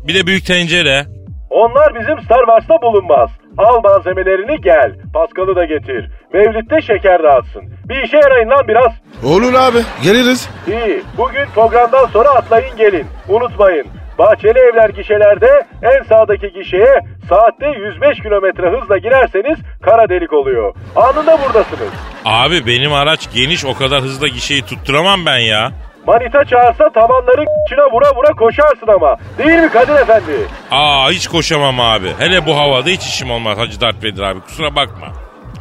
Bir 0.08 0.14
de 0.16 0.28
büyük 0.28 0.46
tencere. 0.46 1.06
Onlar 1.50 1.96
bizim 1.96 2.22
Starbucks'ta 2.22 2.82
bulunmaz. 2.82 3.30
Al 3.58 3.82
malzemelerini 3.84 4.62
gel. 4.62 4.92
Paskal'ı 5.14 5.56
da 5.56 5.66
getir. 5.66 6.10
Mevlüt'te 6.34 6.82
şeker 6.82 7.24
dağıtsın. 7.24 7.64
Bir 7.90 8.04
işe 8.04 8.18
yarayın 8.18 8.50
lan 8.50 8.68
biraz. 8.68 8.92
Olur 9.34 9.54
abi 9.54 9.78
geliriz. 10.04 10.50
İyi. 10.68 11.02
Bugün 11.18 11.46
programdan 11.56 12.06
sonra 12.06 12.30
atlayın 12.30 12.78
gelin. 12.78 13.06
Unutmayın. 13.30 13.88
Bahçeli 14.20 14.60
evler 14.60 14.90
gişelerde 14.90 15.50
en 15.84 16.04
sağdaki 16.04 16.54
gişeye 16.54 17.00
saatte 17.30 17.68
105 17.68 18.18
kilometre 18.22 18.70
hızla 18.80 18.98
girerseniz 18.98 19.60
kara 19.82 20.10
delik 20.10 20.34
oluyor. 20.34 20.76
Anında 20.96 21.38
buradasınız. 21.42 21.94
Abi 22.26 22.68
benim 22.68 22.94
araç 22.94 23.34
geniş 23.34 23.66
o 23.66 23.74
kadar 23.74 24.02
hızla 24.02 24.28
gişeyi 24.28 24.62
tutturamam 24.66 25.26
ben 25.26 25.38
ya. 25.40 25.72
Manita 26.08 26.46
çağırsa 26.46 26.90
tabanların 26.94 27.48
içine 27.66 27.82
vura 27.92 28.16
vura 28.16 28.34
koşarsın 28.40 28.88
ama. 28.96 29.18
Değil 29.38 29.60
mi 29.60 29.70
Kadir 29.70 29.96
Efendi? 29.96 30.48
Aa 30.72 31.12
hiç 31.12 31.28
koşamam 31.28 31.80
abi. 31.80 32.14
Hele 32.20 32.46
bu 32.46 32.58
havada 32.58 32.90
hiç 32.90 33.02
işim 33.04 33.32
olmaz 33.32 33.58
Hacı 33.58 33.82
Dert 33.82 34.04
Vedir 34.04 34.22
abi 34.22 34.40
kusura 34.42 34.76
bakma. 34.76 35.08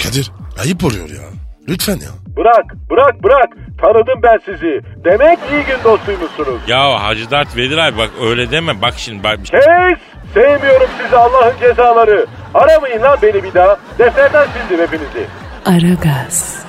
Kadir 0.03 0.31
ayıp 0.63 0.85
oluyor 0.85 1.09
ya. 1.11 1.29
Lütfen 1.69 1.93
ya. 1.97 2.09
Bırak, 2.37 2.65
bırak, 2.91 3.23
bırak. 3.23 3.49
Tanıdım 3.83 4.23
ben 4.23 4.39
sizi. 4.45 4.81
Demek 5.05 5.39
iyi 5.53 5.65
gün 5.65 5.85
dostuymuşsunuz. 5.85 6.61
Ya 6.69 7.03
Hacı 7.05 7.31
Dert 7.31 7.57
Vedir 7.57 7.79
abi 7.79 7.99
bak 7.99 8.11
öyle 8.23 8.51
deme 8.51 8.83
bak 8.83 8.95
şimdi 8.97 9.25
bak. 9.25 9.39
Kes! 9.45 9.99
Sevmiyorum 10.35 10.89
sizi 11.03 11.17
Allah'ın 11.17 11.55
cezaları. 11.61 12.27
Aramayın 12.55 13.03
lan 13.03 13.19
beni 13.23 13.43
bir 13.43 13.55
daha. 13.55 13.77
Defterden 13.99 14.47
sildim 14.47 14.87
hepinizi. 14.87 15.27
Aragaz. 15.67 16.65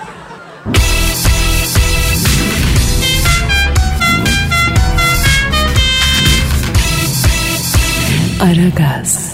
Aragaz. 8.43 9.33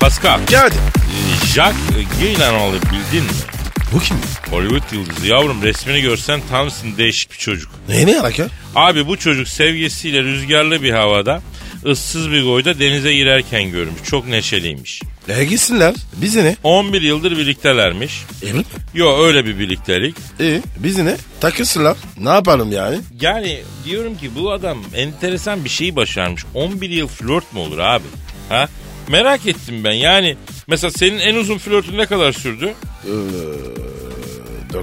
Pascal, 0.00 0.40
e, 0.40 1.46
Jack 1.54 1.74
Gyllenhaal'ı 2.20 2.74
bildin 2.82 3.24
mi? 3.24 3.30
Bu 3.92 4.00
kim? 4.00 4.16
Hollywood 4.50 4.92
yıldızı 4.92 5.26
yavrum 5.26 5.62
resmini 5.62 6.00
görsen 6.00 6.40
tanırsın 6.50 6.96
değişik 6.98 7.32
bir 7.32 7.38
çocuk. 7.38 7.72
Ne 7.88 8.06
ne 8.06 8.20
alaka? 8.20 8.46
Abi 8.74 9.06
bu 9.06 9.16
çocuk 9.16 9.48
sevgisiyle 9.48 10.22
rüzgarlı 10.22 10.82
bir 10.82 10.92
havada 10.92 11.42
ıssız 11.86 12.30
bir 12.30 12.44
koyda 12.44 12.78
denize 12.78 13.14
girerken 13.14 13.70
görmüş. 13.70 14.02
Çok 14.04 14.26
neşeliymiş. 14.26 15.02
E 15.38 15.44
gitsinler. 15.44 15.94
Bize 16.16 16.44
ne? 16.44 16.56
11 16.62 17.02
yıldır 17.02 17.38
birliktelermiş. 17.38 18.24
Mi? 18.42 18.62
Yo 18.94 19.22
öyle 19.24 19.46
bir 19.46 19.58
birliktelik. 19.58 20.14
İyi. 20.40 20.62
Bize 20.76 21.04
ne? 21.04 21.16
Takılsınlar. 21.40 21.96
Ne 22.18 22.28
yapalım 22.28 22.72
yani? 22.72 22.98
Yani 23.20 23.60
diyorum 23.84 24.16
ki 24.18 24.30
bu 24.36 24.52
adam 24.52 24.78
enteresan 24.94 25.64
bir 25.64 25.68
şeyi 25.68 25.96
başarmış. 25.96 26.44
11 26.54 26.90
yıl 26.90 27.08
flört 27.08 27.52
mü 27.52 27.60
olur 27.60 27.78
abi? 27.78 28.04
Ha? 28.48 28.68
Merak 29.08 29.46
ettim 29.46 29.84
ben 29.84 29.92
yani. 29.92 30.36
Mesela 30.66 30.90
senin 30.90 31.18
en 31.18 31.34
uzun 31.34 31.58
flörtün 31.58 31.98
ne 31.98 32.06
kadar 32.06 32.32
sürdü? 32.32 32.74
4 33.06 33.99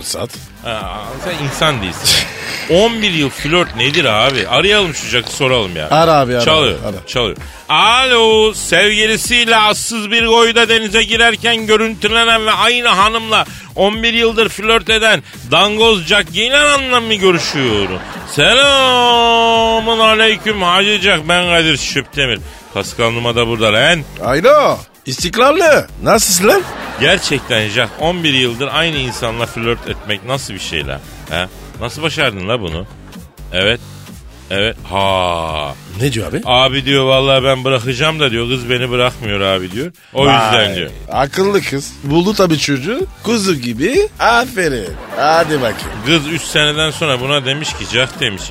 saat. 0.03 0.29
Ha, 0.63 1.03
sen 1.25 1.45
insan 1.45 1.81
değilsin. 1.81 2.25
11 2.69 3.11
yıl 3.11 3.29
flört 3.29 3.75
nedir 3.75 4.05
abi? 4.05 4.47
Arayalım 4.47 4.93
şu 4.93 5.07
Jack'ı 5.07 5.31
soralım 5.31 5.75
ya. 5.75 5.89
Ara 5.89 6.13
abi 6.13 6.35
ara. 6.35 6.41
Çalıyor. 6.41 6.77
Ara. 6.85 7.07
Çalıyor. 7.07 7.37
Alo 7.69 8.53
sevgilisiyle 8.53 9.55
assız 9.57 10.11
bir 10.11 10.25
koyda 10.25 10.69
denize 10.69 11.03
girerken 11.03 11.67
görüntülenen 11.67 12.45
ve 12.45 12.51
aynı 12.51 12.87
hanımla 12.87 13.45
11 13.75 14.13
yıldır 14.13 14.49
flört 14.49 14.89
eden 14.89 15.23
dangoz 15.51 16.05
Jack 16.05 16.33
Gyllenhaal'la 16.33 16.99
mı 17.01 17.13
görüşüyorum? 17.13 17.99
Selamun 18.31 19.99
aleyküm 19.99 20.61
Hacı 20.61 20.99
Jack 21.01 21.29
ben 21.29 21.43
Kadir 21.45 21.77
Şüptemir. 21.77 22.39
Pascal 22.73 23.11
Numa 23.11 23.35
da 23.35 23.47
burada 23.47 23.73
lan. 23.73 23.99
Alo. 24.25 24.77
İstikrarlı. 25.07 25.87
Nasılsın 26.03 26.47
lan? 26.47 26.61
Gerçekten 26.99 27.69
Jack 27.69 27.91
11 27.99 28.33
yıldır 28.33 28.69
aynı 28.73 28.97
insanla 28.97 29.45
flört 29.45 29.89
etmek 29.89 30.25
nasıl 30.25 30.53
bir 30.53 30.59
şey 30.59 30.87
lan? 30.87 30.99
He? 31.29 31.47
Nasıl 31.81 32.01
başardın 32.01 32.49
la 32.49 32.61
bunu? 32.61 32.85
Evet. 33.53 33.79
Evet. 34.49 34.77
Ha. 34.83 35.73
Ne 36.01 36.13
diyor 36.13 36.29
abi? 36.29 36.41
Abi 36.45 36.85
diyor 36.85 37.05
vallahi 37.05 37.43
ben 37.43 37.63
bırakacağım 37.63 38.19
da 38.19 38.31
diyor 38.31 38.47
kız 38.49 38.69
beni 38.69 38.89
bırakmıyor 38.89 39.41
abi 39.41 39.71
diyor. 39.71 39.91
O 40.13 40.19
yüzden 40.19 40.69
Vay, 40.69 40.75
diyor. 40.75 40.89
Akıllı 41.11 41.61
kız. 41.61 41.93
Buldu 42.03 42.33
tabii 42.33 42.57
çocuğu. 42.57 43.07
Kuzu 43.23 43.55
gibi. 43.55 44.09
Aferin. 44.19 44.89
Hadi 45.17 45.55
bakayım. 45.61 45.89
Kız 46.05 46.27
3 46.27 46.41
seneden 46.41 46.91
sonra 46.91 47.19
buna 47.21 47.45
demiş 47.45 47.73
ki 47.73 47.85
Jack 47.93 48.19
demiş. 48.19 48.43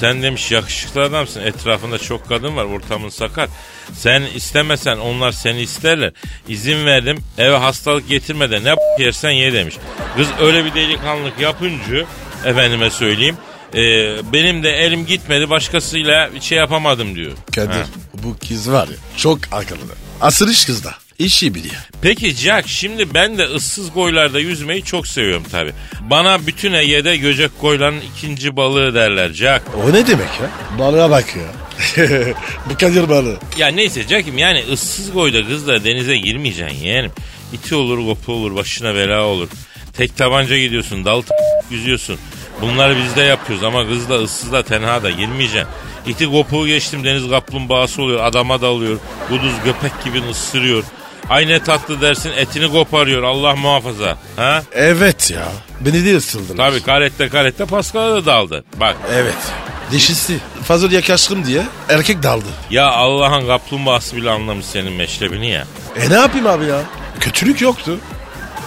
Sen 0.00 0.22
demiş 0.22 0.50
yakışıklı 0.52 1.02
adamsın. 1.02 1.40
Etrafında 1.40 1.98
çok 1.98 2.28
kadın 2.28 2.56
var. 2.56 2.64
Ortamın 2.64 3.08
sakat. 3.08 3.50
Sen 3.92 4.22
istemesen 4.34 4.96
onlar 4.96 5.32
seni 5.32 5.60
isterler. 5.60 6.12
İzin 6.48 6.86
verdim. 6.86 7.18
Eve 7.38 7.56
hastalık 7.56 8.08
getirmeden 8.08 8.64
ne 8.64 8.74
yersen 9.04 9.30
ye 9.30 9.52
demiş. 9.52 9.74
Kız 10.16 10.26
öyle 10.40 10.64
bir 10.64 10.74
delikanlılık 10.74 11.40
yapınca 11.40 12.04
efendime 12.44 12.90
söyleyeyim. 12.90 13.36
e, 13.74 13.78
benim 14.32 14.62
de 14.62 14.70
elim 14.70 15.06
gitmedi 15.06 15.50
başkasıyla 15.50 16.30
şey 16.40 16.58
yapamadım 16.58 17.14
diyor. 17.14 17.32
Kadir 17.54 17.68
Ha. 17.74 17.84
bu 18.14 18.36
kız 18.48 18.70
var 18.72 18.88
ya 18.88 18.94
çok 19.16 19.38
akıllı. 19.52 19.78
Asıl 20.20 20.48
iş 20.50 20.64
kızda. 20.64 20.94
İşi 21.24 21.54
biliyor. 21.54 21.74
Peki 22.02 22.30
Jack 22.30 22.68
şimdi 22.68 23.14
ben 23.14 23.38
de 23.38 23.42
ıssız 23.44 23.92
koylarda 23.92 24.38
yüzmeyi 24.40 24.82
çok 24.84 25.06
seviyorum 25.06 25.44
tabi. 25.52 25.72
Bana 26.00 26.46
bütün 26.46 26.72
Ege'de 26.72 27.16
göcek 27.16 27.50
koyların 27.60 28.00
ikinci 28.00 28.56
balığı 28.56 28.94
derler 28.94 29.32
Jack. 29.32 29.64
O 29.84 29.92
ne 29.92 30.06
demek 30.06 30.28
ya? 30.40 30.78
Balığa 30.78 31.10
bak 31.10 31.24
ya. 31.36 31.42
bu 32.70 32.76
Kadir 32.78 33.08
balığı. 33.08 33.36
Ya 33.58 33.68
neyse 33.68 34.02
Jack'im 34.02 34.38
yani 34.38 34.64
ıssız 34.72 35.12
koyda 35.12 35.46
kızla 35.46 35.84
denize 35.84 36.16
girmeyeceksin 36.16 36.78
yeğenim. 36.84 37.12
İti 37.52 37.74
olur 37.74 37.98
kopu 38.06 38.32
olur 38.32 38.54
başına 38.54 38.94
bela 38.94 39.24
olur. 39.24 39.48
Tek 39.96 40.16
tabanca 40.16 40.58
gidiyorsun 40.58 41.04
dal 41.04 41.22
t- 41.22 41.34
yüzüyorsun. 41.70 42.18
Bunları 42.60 42.96
biz 43.04 43.16
de 43.16 43.20
yapıyoruz 43.22 43.64
ama 43.64 43.88
kızla 43.88 44.14
ıssızla 44.22 44.62
tenha 44.62 45.02
da 45.02 45.10
girmeyeceksin. 45.10 45.68
İti 46.06 46.26
kopuğu 46.26 46.66
geçtim 46.66 47.04
deniz 47.04 47.30
kaplumbağası 47.30 48.02
oluyor 48.02 48.24
adama 48.24 48.62
dalıyor. 48.62 48.98
Kuduz 49.28 49.52
göpek 49.64 50.04
gibi 50.04 50.22
ısırıyor. 50.30 50.84
Ay 51.28 51.48
ne 51.48 51.62
tatlı 51.62 52.00
dersin 52.00 52.32
etini 52.36 52.70
koparıyor 52.72 53.22
Allah 53.22 53.56
muhafaza. 53.56 54.18
Ha? 54.36 54.62
Evet 54.72 55.30
ya. 55.30 55.48
Beni 55.80 56.04
de 56.04 56.16
ısırdılar. 56.16 56.56
Tabii 56.70 56.82
karette 56.82 57.28
karette 57.28 57.64
Pascal'a 57.64 58.14
da 58.14 58.26
daldı. 58.26 58.64
Bak 58.80 58.96
Evet. 59.14 59.34
Dişisi. 59.92 60.38
Fazla 60.64 60.94
yaklaştım 60.94 61.46
diye 61.46 61.62
erkek 61.88 62.22
daldı. 62.22 62.44
ya 62.70 62.90
Allah'ın 62.90 63.46
kaplumbağası 63.46 64.16
bile 64.16 64.30
anlamış 64.30 64.66
senin 64.66 64.92
meşrebini 64.92 65.50
ya. 65.50 65.66
E 65.96 66.10
ne 66.10 66.14
yapayım 66.14 66.46
abi 66.46 66.64
ya? 66.64 66.80
Kötülük 67.20 67.60
yoktu. 67.60 67.98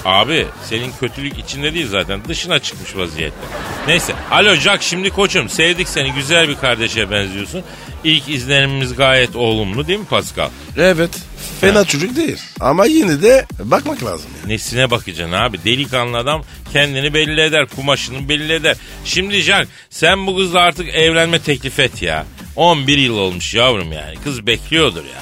Abi 0.05 0.45
senin 0.69 0.91
kötülük 0.99 1.39
içinde 1.39 1.73
değil 1.73 1.87
zaten 1.89 2.19
dışına 2.27 2.59
çıkmış 2.59 2.95
vaziyette. 2.97 3.37
Neyse 3.87 4.13
alo 4.31 4.55
Jack 4.55 4.83
şimdi 4.83 5.09
koçum 5.09 5.49
sevdik 5.49 5.87
seni 5.89 6.11
güzel 6.13 6.49
bir 6.49 6.55
kardeşe 6.55 7.11
benziyorsun. 7.11 7.63
İlk 8.03 8.29
izlenimimiz 8.29 8.95
gayet 8.95 9.35
olumlu 9.35 9.87
değil 9.87 9.99
mi 9.99 10.05
Pascal? 10.05 10.49
Evet. 10.77 11.09
Fena 11.65 11.85
çocuk 11.85 12.15
değil. 12.15 12.37
Ama 12.59 12.85
yine 12.85 13.21
de 13.21 13.45
bakmak 13.59 14.03
lazım. 14.03 14.29
Yani. 14.41 14.53
Nesine 14.53 14.91
bakacaksın 14.91 15.33
abi 15.33 15.63
delikanlı 15.65 16.17
adam 16.17 16.43
kendini 16.73 17.13
belli 17.13 17.41
eder 17.41 17.65
kumaşını 17.67 18.29
belli 18.29 18.53
eder. 18.53 18.77
Şimdi 19.05 19.41
Jack 19.41 19.67
sen 19.89 20.27
bu 20.27 20.37
kızla 20.37 20.59
artık 20.59 20.89
evlenme 20.89 21.39
teklif 21.39 21.79
et 21.79 22.01
ya. 22.01 22.25
11 22.55 22.97
yıl 22.97 23.17
olmuş 23.17 23.53
yavrum 23.53 23.91
yani 23.91 24.15
kız 24.23 24.47
bekliyordur 24.47 25.03
ya. 25.03 25.21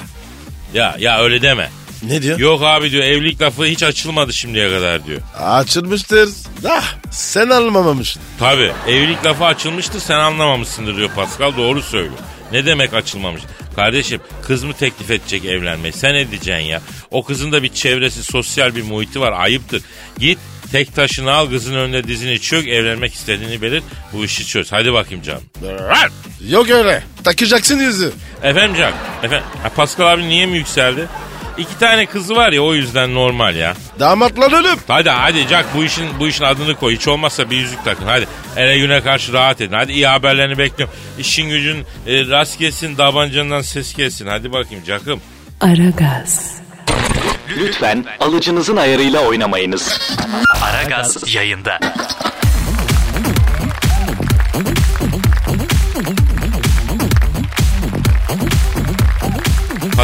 Ya 0.82 0.96
ya 0.98 1.22
öyle 1.22 1.42
deme. 1.42 1.70
Ne 2.02 2.22
diyor? 2.22 2.38
Yok 2.38 2.62
abi 2.62 2.90
diyor 2.90 3.04
evlilik 3.04 3.42
lafı 3.42 3.64
hiç 3.64 3.82
açılmadı 3.82 4.32
şimdiye 4.32 4.70
kadar 4.70 5.06
diyor. 5.06 5.20
Açılmıştır. 5.40 6.28
Ah 6.68 6.94
sen 7.10 7.48
anlamamışsın. 7.48 8.22
Tabi 8.38 8.72
evlilik 8.88 9.26
lafı 9.26 9.44
açılmıştır 9.44 10.00
sen 10.00 10.14
anlamamışsındır 10.18 10.96
diyor 10.96 11.10
Pascal 11.16 11.56
doğru 11.56 11.82
söylüyor. 11.82 12.18
Ne 12.54 12.66
demek 12.66 12.94
açılmamış? 12.94 13.42
Kardeşim 13.76 14.20
kız 14.42 14.64
mı 14.64 14.72
teklif 14.72 15.10
edecek 15.10 15.44
evlenmeyi? 15.44 15.92
Sen 15.92 16.14
ne 16.14 16.30
diyeceksin 16.30 16.64
ya? 16.64 16.82
O 17.10 17.24
kızın 17.24 17.52
da 17.52 17.62
bir 17.62 17.68
çevresi, 17.68 18.22
sosyal 18.22 18.76
bir 18.76 18.82
muhiti 18.82 19.20
var. 19.20 19.32
Ayıptır. 19.32 19.82
Git 20.18 20.38
tek 20.72 20.94
taşını 20.94 21.32
al 21.32 21.50
kızın 21.50 21.74
önünde 21.74 22.04
dizini 22.04 22.40
çök 22.40 22.68
evlenmek 22.68 23.14
istediğini 23.14 23.62
belir. 23.62 23.82
Bu 24.12 24.24
işi 24.24 24.46
çöz. 24.46 24.72
Hadi 24.72 24.92
bakayım 24.92 25.22
canım. 25.22 25.42
Yok 26.48 26.70
öyle. 26.70 27.02
Takacaksın 27.24 27.78
yüzü. 27.78 28.12
Efendim 28.42 28.76
Jack. 28.76 28.94
Efendim, 29.22 29.46
ha, 29.62 29.68
Pascal 29.68 30.12
abi 30.12 30.28
niye 30.28 30.46
mi 30.46 30.56
yükseldi? 30.56 31.08
İki 31.58 31.78
tane 31.78 32.06
kızı 32.06 32.36
var 32.36 32.52
ya 32.52 32.62
o 32.62 32.74
yüzden 32.74 33.14
normal 33.14 33.56
ya. 33.56 33.74
Damatlar 34.00 34.52
ölüm. 34.52 34.78
Hadi 34.88 35.10
hadi 35.10 35.48
Jack 35.48 35.66
bu 35.76 35.84
işin 35.84 36.06
bu 36.20 36.28
işin 36.28 36.44
adını 36.44 36.74
koy. 36.74 36.94
Hiç 36.96 37.08
olmazsa 37.08 37.50
bir 37.50 37.56
yüzük 37.56 37.84
takın. 37.84 38.06
Hadi 38.06 38.26
ele 38.56 38.78
güne 38.78 39.00
karşı 39.00 39.32
rahat 39.32 39.60
edin. 39.60 39.72
Hadi 39.76 39.92
iyi 39.92 40.06
haberlerini 40.06 40.58
bekliyorum. 40.58 40.96
İşin 41.18 41.48
gücün 41.48 41.84
e, 42.06 42.26
rast 42.28 42.58
gelsin, 42.58 42.98
davancandan 42.98 43.60
ses 43.62 43.94
gelsin. 43.94 44.26
Hadi 44.26 44.52
bakayım 44.52 44.84
Jack'ım. 44.84 45.20
Aragaz, 45.60 46.54
Lütfen 47.56 48.04
alıcınızın 48.20 48.76
ayarıyla 48.76 49.20
oynamayınız. 49.20 50.00
Aragaz 50.62 51.34
yayında. 51.34 51.78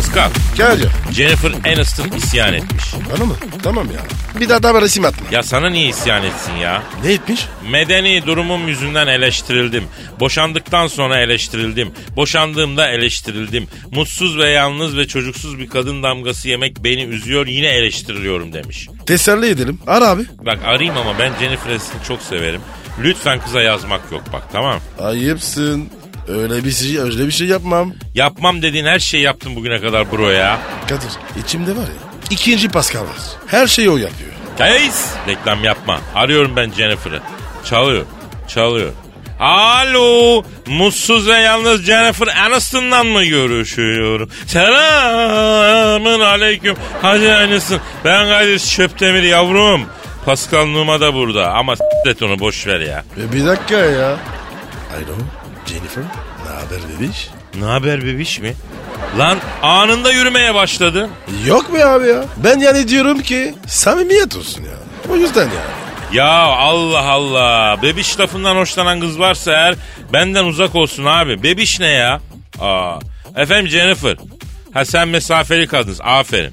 Pascal, 0.00 0.30
Kadir. 0.56 0.88
Jennifer 1.12 1.52
Aniston 1.72 2.08
isyan 2.16 2.54
etmiş. 2.54 2.84
Bana 3.12 3.24
mı? 3.24 3.34
Tamam 3.62 3.86
ya. 3.86 4.00
Bir 4.40 4.48
daha 4.48 4.62
da 4.62 4.82
resim 4.82 5.04
atma. 5.04 5.26
Ya 5.30 5.42
sana 5.42 5.70
niye 5.70 5.88
isyan 5.88 6.24
etsin 6.24 6.52
ya? 6.52 6.82
Ne 7.04 7.12
etmiş? 7.12 7.46
Medeni 7.70 8.26
durumum 8.26 8.68
yüzünden 8.68 9.06
eleştirildim. 9.06 9.84
Boşandıktan 10.20 10.86
sonra 10.86 11.18
eleştirildim. 11.18 11.92
Boşandığımda 12.16 12.88
eleştirildim. 12.88 13.68
Mutsuz 13.92 14.38
ve 14.38 14.50
yalnız 14.50 14.96
ve 14.96 15.06
çocuksuz 15.06 15.58
bir 15.58 15.68
kadın 15.68 16.02
damgası 16.02 16.48
yemek 16.48 16.84
beni 16.84 17.02
üzüyor 17.02 17.46
yine 17.46 17.68
eleştiriliyorum 17.68 18.52
demiş. 18.52 18.88
Teselli 19.06 19.46
edelim. 19.46 19.78
Ara 19.86 20.08
abi. 20.08 20.22
Bak 20.46 20.58
arayayım 20.64 20.96
ama 20.96 21.18
ben 21.18 21.32
Jennifer 21.40 21.70
Aniston'u 21.70 22.04
çok 22.08 22.22
severim. 22.22 22.60
Lütfen 23.02 23.40
kıza 23.40 23.62
yazmak 23.62 24.12
yok 24.12 24.22
bak 24.32 24.42
tamam 24.52 24.80
Ayıpsın. 24.98 25.88
Öyle 26.30 26.64
bir 26.64 26.70
şey, 26.70 26.98
öyle 26.98 27.26
bir 27.26 27.32
şey 27.32 27.46
yapmam. 27.46 27.92
Yapmam 28.14 28.62
dediğin 28.62 28.84
her 28.84 28.98
şeyi 28.98 29.22
yaptım 29.22 29.56
bugüne 29.56 29.80
kadar 29.80 30.12
bro 30.12 30.30
ya. 30.30 30.58
Kadir 30.88 31.42
içimde 31.44 31.70
var 31.70 31.82
ya. 31.82 32.10
İkinci 32.30 32.68
Pascal 32.68 33.00
var. 33.00 33.16
Her 33.46 33.66
şeyi 33.66 33.90
o 33.90 33.96
yapıyor. 33.96 34.30
Guys 34.58 35.06
reklam 35.28 35.64
yapma. 35.64 36.00
Arıyorum 36.14 36.56
ben 36.56 36.70
Jennifer'ı. 36.70 37.20
Çalıyor. 37.64 38.04
Çalıyor. 38.48 38.92
Alo. 39.40 40.42
Mutsuz 40.66 41.28
ve 41.28 41.32
yalnız 41.32 41.82
Jennifer 41.82 42.26
Aniston'dan 42.26 43.06
mı 43.06 43.24
görüşüyorum? 43.24 44.30
Selamın 44.46 46.20
aleyküm. 46.20 46.76
Hadi 47.02 47.32
aynısın. 47.32 47.80
Ben 48.04 48.28
Kadir 48.28 48.58
Çöptemir 48.58 49.22
yavrum. 49.22 49.86
Pascal 50.24 50.66
Numa 50.66 51.00
da 51.00 51.14
burada 51.14 51.52
ama 51.52 51.76
s**t 51.76 52.24
onu 52.24 52.38
boş 52.38 52.66
ver 52.66 52.80
ya. 52.80 53.04
E, 53.20 53.32
bir 53.32 53.46
dakika 53.46 53.76
ya. 53.76 54.08
Alo 54.90 55.39
Jennifer. 55.70 56.04
Ne 56.44 56.50
haber 56.50 56.80
bebiş? 57.00 57.30
Ne 57.60 57.64
haber 57.64 58.04
bebiş 58.04 58.40
mi? 58.40 58.54
Lan 59.18 59.38
anında 59.62 60.12
yürümeye 60.12 60.54
başladı. 60.54 61.08
Yok 61.46 61.74
be 61.74 61.84
abi 61.84 62.08
ya. 62.08 62.24
Ben 62.36 62.58
yani 62.58 62.88
diyorum 62.88 63.20
ki 63.22 63.54
samimiyet 63.66 64.36
olsun 64.36 64.62
ya. 64.62 65.12
O 65.12 65.16
yüzden 65.16 65.40
yani. 65.44 66.16
Ya 66.16 66.32
Allah 66.42 67.04
Allah. 67.10 67.82
Bebiş 67.82 68.20
lafından 68.20 68.56
hoşlanan 68.56 69.00
kız 69.00 69.18
varsa 69.18 69.52
eğer 69.52 69.74
benden 70.12 70.44
uzak 70.44 70.74
olsun 70.74 71.04
abi. 71.04 71.42
Bebiş 71.42 71.80
ne 71.80 71.88
ya? 71.88 72.20
Aa. 72.60 72.98
Efendim 73.36 73.68
Jennifer. 73.70 74.16
Ha 74.74 74.84
sen 74.84 75.08
mesafeli 75.08 75.66
kadınsın. 75.66 76.04
Aferin. 76.04 76.52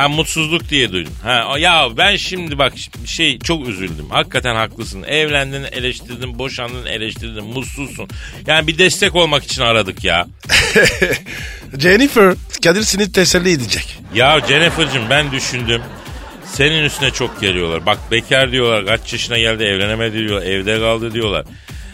Ha 0.00 0.08
mutsuzluk 0.08 0.68
diye 0.68 0.92
duydum. 0.92 1.12
Ha 1.22 1.58
ya 1.58 1.88
ben 1.96 2.16
şimdi 2.16 2.58
bak 2.58 2.72
şey 3.06 3.38
çok 3.38 3.68
üzüldüm. 3.68 4.10
Hakikaten 4.10 4.54
haklısın. 4.54 5.02
Evlendin, 5.02 5.64
eleştirdin, 5.72 6.38
boşandın, 6.38 6.86
eleştirdin, 6.86 7.44
mutsuzsun. 7.44 8.08
Yani 8.46 8.66
bir 8.66 8.78
destek 8.78 9.14
olmak 9.14 9.44
için 9.44 9.62
aradık 9.62 10.04
ya. 10.04 10.26
Jennifer 11.78 12.34
Kadir 12.64 12.82
seni 12.82 13.12
teselli 13.12 13.50
edecek. 13.50 13.98
Ya 14.14 14.40
Jennifer'cığım 14.48 15.10
ben 15.10 15.32
düşündüm. 15.32 15.82
Senin 16.52 16.84
üstüne 16.84 17.10
çok 17.10 17.40
geliyorlar. 17.40 17.86
Bak 17.86 17.98
bekar 18.10 18.52
diyorlar. 18.52 18.86
Kaç 18.86 19.12
yaşına 19.12 19.38
geldi 19.38 19.64
evlenemedi 19.64 20.18
diyorlar. 20.18 20.46
Evde 20.46 20.78
kaldı 20.78 21.12
diyorlar. 21.14 21.44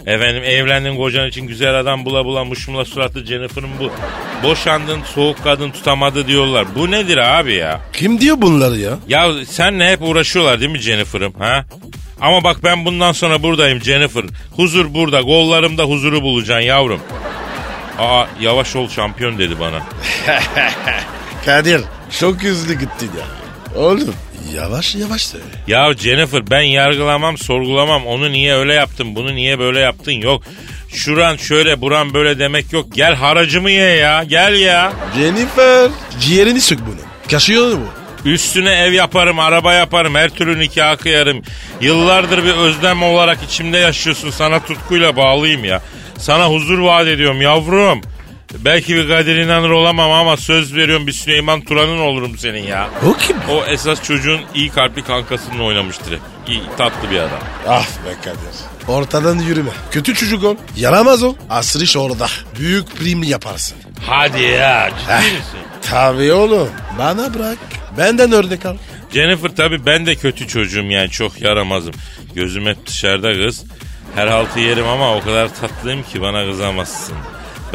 Efendim 0.07 0.43
evlendin 0.45 0.97
kocan 0.97 1.29
için 1.29 1.47
güzel 1.47 1.81
adam 1.81 2.05
bula 2.05 2.25
bula 2.25 2.45
muşmula 2.45 2.85
suratlı 2.85 3.25
Jennifer'ın 3.25 3.71
bu. 3.81 3.91
Boşandın 4.49 5.03
soğuk 5.15 5.45
kadın 5.45 5.71
tutamadı 5.71 6.27
diyorlar. 6.27 6.67
Bu 6.75 6.91
nedir 6.91 7.17
abi 7.17 7.55
ya? 7.55 7.81
Kim 7.93 8.21
diyor 8.21 8.37
bunları 8.43 8.77
ya? 8.77 8.99
Ya 9.09 9.33
senle 9.49 9.91
hep 9.93 10.03
uğraşıyorlar 10.03 10.61
değil 10.61 10.71
mi 10.71 10.79
Jennifer'ım 10.79 11.33
ha? 11.39 11.65
Ama 12.21 12.45
bak 12.45 12.57
ben 12.65 12.85
bundan 12.85 13.13
sonra 13.13 13.43
buradayım 13.43 13.81
Jennifer. 13.81 14.25
Huzur 14.57 14.95
burada. 14.95 15.21
Gollarımda 15.21 15.85
huzuru 15.85 16.23
bulacaksın 16.23 16.67
yavrum. 16.67 17.01
Aa 17.99 18.25
yavaş 18.41 18.77
ol 18.77 18.89
şampiyon 18.89 19.39
dedi 19.39 19.61
bana. 19.61 19.83
Kadir 21.45 21.81
çok 22.21 22.43
hızlı 22.43 22.75
gittin 22.75 23.11
ya. 23.19 23.36
Oğlum 23.77 24.15
yavaş 24.57 24.95
yavaş 24.95 25.27
söyle. 25.27 25.45
Ya 25.67 25.93
Jennifer 25.95 26.51
ben 26.51 26.61
yargılamam 26.61 27.39
sorgulamam 27.39 28.07
onu 28.07 28.33
niye 28.33 28.55
öyle 28.55 28.75
yaptın 28.75 29.15
bunu 29.15 29.35
niye 29.35 29.59
böyle 29.59 29.79
yaptın 29.79 30.13
yok. 30.13 30.43
Şuran 30.89 31.37
şöyle 31.37 31.81
buran 31.81 32.15
böyle 32.15 32.39
demek 32.39 32.73
yok. 32.73 32.87
Gel 32.95 33.15
haracımı 33.15 33.71
ye 33.71 33.91
ya 33.97 34.25
gel 34.25 34.55
ya. 34.61 34.93
Jennifer 35.19 35.91
ciğerini 36.21 36.61
sök 36.61 36.79
bunu. 36.87 37.31
Kaşıyor 37.31 37.73
mu? 37.73 37.87
Üstüne 38.25 38.73
ev 38.73 38.93
yaparım 38.93 39.39
araba 39.39 39.73
yaparım 39.73 40.15
her 40.15 40.31
türlü 40.31 40.59
nikah 40.59 40.97
kıyarım. 40.97 41.43
Yıllardır 41.81 42.45
bir 42.45 42.55
özlem 42.55 43.03
olarak 43.03 43.39
içimde 43.43 43.79
yaşıyorsun 43.79 44.31
sana 44.31 44.61
tutkuyla 44.61 45.17
bağlıyım 45.17 45.65
ya. 45.65 45.83
Sana 46.19 46.47
huzur 46.49 46.79
vaat 46.79 47.07
ediyorum 47.07 47.43
yavrum. 47.43 48.01
Belki 48.55 48.97
bir 48.97 49.09
Kadir 49.09 49.37
İnanır 49.37 49.71
olamam 49.71 50.11
ama 50.13 50.37
söz 50.37 50.75
veriyorum 50.75 51.07
bir 51.07 51.13
Süleyman 51.13 51.61
Turan'ın 51.61 51.99
olurum 51.99 52.39
senin 52.39 52.63
ya. 52.63 52.89
O 53.07 53.13
kim? 53.13 53.37
O 53.51 53.65
esas 53.65 54.03
çocuğun 54.03 54.41
iyi 54.55 54.71
kalpli 54.71 55.03
kankasının 55.05 55.59
oynamıştır 55.59 56.13
hep. 56.13 56.21
İyi 56.49 56.63
tatlı 56.79 57.11
bir 57.11 57.19
adam. 57.19 57.41
Ah 57.69 57.87
be 57.87 58.15
Kadir. 58.25 58.89
Ortadan 58.89 59.39
yürüme. 59.39 59.71
Kötü 59.91 60.15
çocuk 60.15 60.45
ol. 60.45 60.57
Yaramaz 60.77 61.23
ol. 61.23 61.35
Asrış 61.51 61.97
orada. 61.97 62.27
Büyük 62.59 62.97
prim 62.97 63.23
yaparsın. 63.23 63.77
Hadi 64.07 64.43
ya 64.43 64.91
ciddi 65.01 65.13
misin? 65.37 65.59
Tabii 65.91 66.33
oğlum. 66.33 66.69
Bana 66.99 67.35
bırak. 67.35 67.59
Benden 67.99 68.33
örnek 68.33 68.67
al. 68.67 68.77
Jennifer 69.13 69.57
tabii 69.57 69.87
ben 69.87 70.07
de 70.07 70.15
kötü 70.15 70.49
çocuğum 70.49 70.83
yani 70.85 71.11
çok 71.11 71.41
yaramazım. 71.41 71.95
Gözüm 72.35 72.67
hep 72.67 72.87
dışarıda 72.87 73.33
kız. 73.47 73.65
Her 74.15 74.27
haltı 74.27 74.61
yerim 74.61 74.87
ama 74.87 75.17
o 75.17 75.21
kadar 75.21 75.55
tatlıyım 75.55 76.03
ki 76.03 76.21
bana 76.23 76.47
kızamazsın. 76.51 77.15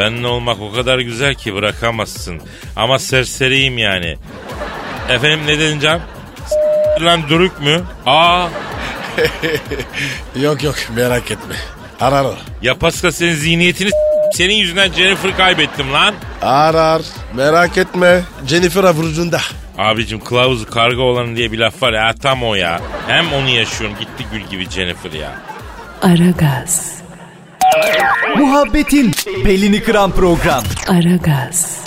Benimle 0.02 0.28
olmak 0.28 0.60
o 0.62 0.72
kadar 0.72 1.00
güzel 1.00 1.36
ki 1.36 1.56
bırakamazsın. 1.56 2.42
Ama 2.76 3.00
serseriyim 3.00 3.78
yani. 3.78 4.18
Efendim 5.10 5.40
ne 5.48 5.60
dedin 5.60 5.80
Can? 5.80 6.00
S- 6.98 7.06
Lan 7.06 7.22
dürük 7.30 7.60
mü? 7.62 7.82
Aa 8.06 8.48
Yok 10.42 10.64
yok 10.64 10.76
merak 10.96 11.32
etme. 11.32 11.56
Arar 12.00 12.26
o. 12.26 12.36
ya 12.62 12.78
Pascal 12.78 13.12
senin 13.12 13.34
zihniyetini 13.34 13.90
s- 13.90 13.98
senin 14.38 14.54
yüzünden 14.56 14.92
Jennifer 14.92 15.38
kaybettim 15.38 15.94
lan. 15.94 16.16
Arar. 16.42 17.02
Merak 17.34 17.78
etme. 17.78 18.22
Jennifer 18.48 18.84
avucunda. 18.84 19.40
Abicim 19.78 20.20
kılavuzu 20.20 20.70
karga 20.70 21.02
olan 21.02 21.36
diye 21.36 21.52
bir 21.52 21.60
laf 21.60 21.82
var 21.82 21.94
ya 21.94 22.14
tam 22.14 22.44
o 22.44 22.56
ya. 22.56 22.80
Hem 23.08 23.34
onu 23.34 23.50
yaşıyorum 23.50 23.98
gitti 24.00 24.26
gül 24.32 24.42
gibi 24.42 24.70
Jennifer 24.70 25.12
ya. 25.12 25.32
Aragaz, 26.02 26.92
Muhabbetin 28.30 29.12
belini 29.46 29.84
kıran 29.84 30.12
program. 30.12 30.64
Aragaz, 30.88 31.82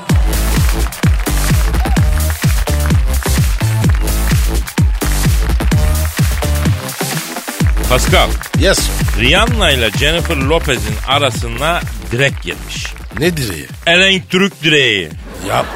Pascal, 7.89 8.29
Yes. 8.59 8.79
Rihanna 9.21 9.71
ile 9.71 9.91
Jennifer 9.91 10.37
Lopez'in 10.37 10.95
arasına 11.09 11.81
direk 12.13 12.43
girmiş. 12.43 12.87
Ne 13.19 13.37
direği? 13.37 13.67
Elektrik 13.87 14.63
direği. 14.63 15.09
Yapma. 15.49 15.73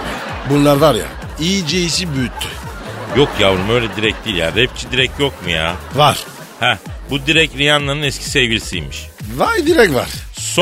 Bunlar 0.50 0.76
var 0.76 0.94
ya 0.94 1.04
iyice 1.40 1.80
işi 1.84 2.14
büyüttü. 2.14 2.48
Yok 3.16 3.28
yavrum 3.40 3.70
öyle 3.70 3.86
direk 3.96 4.24
değil 4.24 4.36
ya. 4.36 4.48
Rapçi 4.56 4.90
direk 4.92 5.10
yok 5.18 5.44
mu 5.44 5.50
ya? 5.50 5.74
Var. 5.94 6.18
Heh 6.60 6.76
bu 7.10 7.26
direk 7.26 7.50
Rihanna'nın 7.58 8.02
eski 8.02 8.24
sevgilisiymiş. 8.30 9.06
Vay 9.36 9.66
direk 9.66 9.94
var. 9.94 10.08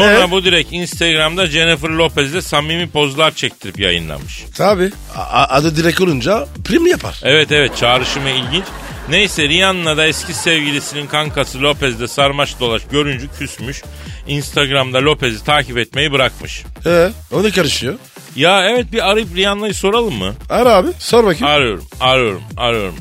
Sonra 0.00 0.12
Evet. 0.18 0.30
bu 0.30 0.44
direk 0.44 0.66
Instagram'da 0.70 1.46
Jennifer 1.46 1.88
Lopez'le 1.88 2.40
samimi 2.44 2.90
pozlar 2.90 3.34
çektirip 3.34 3.78
yayınlamış. 3.80 4.44
Tabii. 4.56 4.90
A- 5.16 5.44
adı 5.48 5.76
direk 5.76 6.00
olunca 6.00 6.46
prim 6.64 6.86
yapar. 6.86 7.20
Evet 7.22 7.52
evet 7.52 7.76
çağrışımı 7.76 8.30
ilginç. 8.30 8.64
Neyse 9.10 9.48
Rihanna 9.48 9.96
da 9.96 10.06
eski 10.06 10.34
sevgilisinin 10.34 11.06
kankası 11.06 11.62
Lopez'de 11.62 12.08
sarmaş 12.08 12.60
dolaş 12.60 12.82
görünce 12.90 13.26
küsmüş. 13.38 13.82
Instagram'da 14.26 14.98
Lopez'i 14.98 15.44
takip 15.44 15.78
etmeyi 15.78 16.12
bırakmış. 16.12 16.62
Ee, 16.86 17.10
o 17.32 17.42
ne 17.42 17.50
karışıyor? 17.50 17.94
Ya 18.36 18.64
evet 18.70 18.92
bir 18.92 19.10
arayıp 19.10 19.36
Rihanna'yı 19.36 19.74
soralım 19.74 20.14
mı? 20.14 20.34
Ara 20.50 20.74
abi 20.76 20.88
sor 20.98 21.24
bakayım. 21.24 21.46
Arıyorum, 21.46 21.84
arıyorum, 22.00 22.42
arıyorum. 22.56 22.94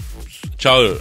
Çalıyor. 0.59 0.95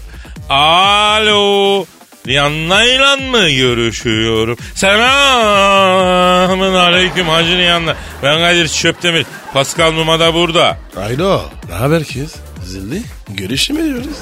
Alo. 0.50 1.84
Rihanna'yla 2.26 3.16
mı 3.16 3.50
görüşüyorum? 3.50 4.56
Selamun 4.74 6.74
aleyküm 6.74 7.28
Hacı 7.28 7.58
Rihanna. 7.58 7.96
Ben 8.22 8.38
Kadir 8.38 8.68
Çöptemir. 8.68 9.26
Pascal 9.52 9.92
Numa 9.92 10.20
da 10.20 10.34
burada. 10.34 10.78
Aylo 10.96 11.42
ne 11.68 11.74
haber 11.74 12.04
kız? 12.04 12.34
Zilli 12.64 13.02
görüşmüyoruz. 13.28 14.16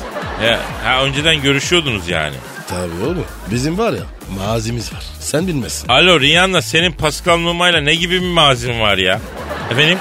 Ya, 0.45 0.61
ha, 0.85 1.05
önceden 1.05 1.43
görüşüyordunuz 1.43 2.09
yani. 2.09 2.35
Tabii 2.69 3.05
oğlum. 3.07 3.25
Bizim 3.51 3.79
var 3.79 3.93
ya 3.93 4.03
mazimiz 4.39 4.93
var. 4.93 5.03
Sen 5.21 5.47
bilmezsin. 5.47 5.89
Alo 5.89 6.21
Rihanna 6.21 6.63
senin 6.63 6.93
Pascal 6.93 7.39
Numa'yla 7.39 7.81
ne 7.81 7.95
gibi 7.95 8.23
bir 8.23 8.27
mazin 8.29 8.81
var 8.81 8.99
ya? 8.99 9.21
Efendim? 9.71 9.99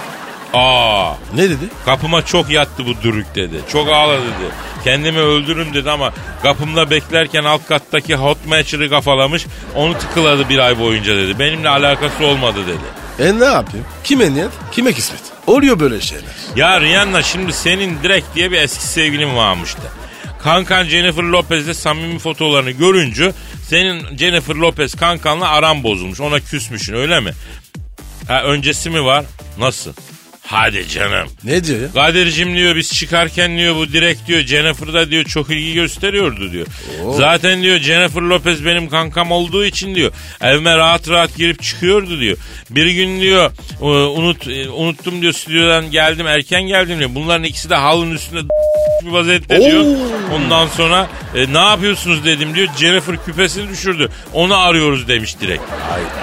Aa 0.54 1.14
Ne 1.36 1.50
dedi? 1.50 1.66
kapıma 1.86 2.26
çok 2.26 2.50
yattı 2.50 2.86
bu 2.86 3.02
dürük 3.04 3.36
dedi. 3.36 3.56
Çok 3.72 3.90
ağladı 3.90 4.22
dedi. 4.22 4.52
Kendimi 4.84 5.20
öldürürüm 5.20 5.74
dedi 5.74 5.92
ama 5.92 6.14
kapımda 6.44 6.90
beklerken 6.90 7.44
alt 7.44 7.68
kattaki 7.68 8.16
hot 8.16 8.46
matcher'ı 8.46 8.90
kafalamış. 8.90 9.46
Onu 9.76 9.98
tıkıladı 9.98 10.50
bir 10.50 10.60
ay 10.60 10.80
boyunca 10.80 11.16
dedi. 11.18 11.40
Benimle 11.40 11.70
alakası 11.70 12.26
olmadı 12.26 12.60
dedi. 12.68 13.28
E 13.30 13.40
ne 13.40 13.46
yapayım? 13.46 13.86
Kime 14.04 14.34
niyet? 14.34 14.50
Kime 14.72 14.94
kismet? 14.94 15.22
Oluyor 15.48 15.80
böyle 15.80 16.02
şeyler. 16.02 16.32
Ya 16.56 16.82
Rihanna 16.82 17.22
şimdi 17.22 17.54
senin 17.54 18.04
direkt 18.04 18.36
diye 18.36 18.52
bir 18.52 18.58
eski 18.62 18.84
sevgilin 18.84 19.36
varmıştı. 19.36 19.82
Kankan 20.44 20.84
Jennifer 20.84 21.24
Lopez'le 21.24 21.74
samimi 21.74 22.20
fotoğraflarını 22.20 22.72
görünce 22.72 23.32
senin 23.70 24.18
Jennifer 24.18 24.56
Lopez 24.56 24.96
kankanla 24.96 25.50
aran 25.50 25.84
bozulmuş. 25.84 26.20
Ona 26.22 26.40
küsmüşsün 26.40 26.94
öyle 26.94 27.20
mi? 27.20 27.32
Ha 28.28 28.44
öncesi 28.44 28.90
mi 28.90 29.06
var? 29.06 29.26
Nasıl? 29.60 29.92
Hadi 30.52 30.88
canım. 30.88 31.28
Ne 31.44 31.64
diyor 31.64 31.82
ya? 31.82 31.92
Kadir'cim 31.94 32.56
diyor 32.56 32.76
biz 32.76 32.94
çıkarken 32.94 33.58
diyor 33.58 33.76
bu 33.76 33.94
direkt 33.94 34.28
diyor 34.28 34.42
Jennifer'da 34.42 35.12
diyor 35.12 35.24
çok 35.24 35.50
ilgi 35.50 35.74
gösteriyordu 35.74 36.52
diyor. 36.52 36.68
Zaten 37.18 37.62
diyor 37.62 37.80
Jennifer 37.80 38.22
Lopez 38.22 38.66
benim 38.66 38.90
kankam 38.90 39.32
olduğu 39.32 39.66
için 39.66 39.96
diyor 39.96 40.12
evime 40.42 40.78
rahat 40.78 41.10
rahat 41.10 41.36
girip 41.38 41.62
çıkıyordu 41.64 42.20
diyor. 42.20 42.38
Bir 42.70 42.88
gün 42.92 43.22
diyor 43.22 43.52
e, 43.82 43.86
unut 43.86 44.48
e, 44.48 44.70
unuttum 44.70 45.22
diyor 45.22 45.34
stüdyodan 45.34 45.92
geldim 45.92 46.28
erken 46.28 46.64
geldim 46.64 47.00
diyor. 47.00 47.10
Bunların 47.16 47.44
ikisi 47.44 47.70
de 47.70 47.76
halının 47.76 48.16
üstünde 48.16 48.42
bir 49.06 49.12
vaziyette 49.12 49.60
diyor. 49.60 49.86
Ondan 50.36 50.68
sonra 50.68 51.08
e, 51.36 51.54
ne 51.54 51.60
yapıyorsunuz 51.60 52.26
dedim 52.26 52.56
diyor. 52.56 52.68
Jennifer 52.80 53.26
küpesini 53.26 53.70
düşürdü. 53.70 54.10
Onu 54.34 54.58
arıyoruz 54.58 55.08
demiş 55.08 55.36
direkt. 55.42 55.64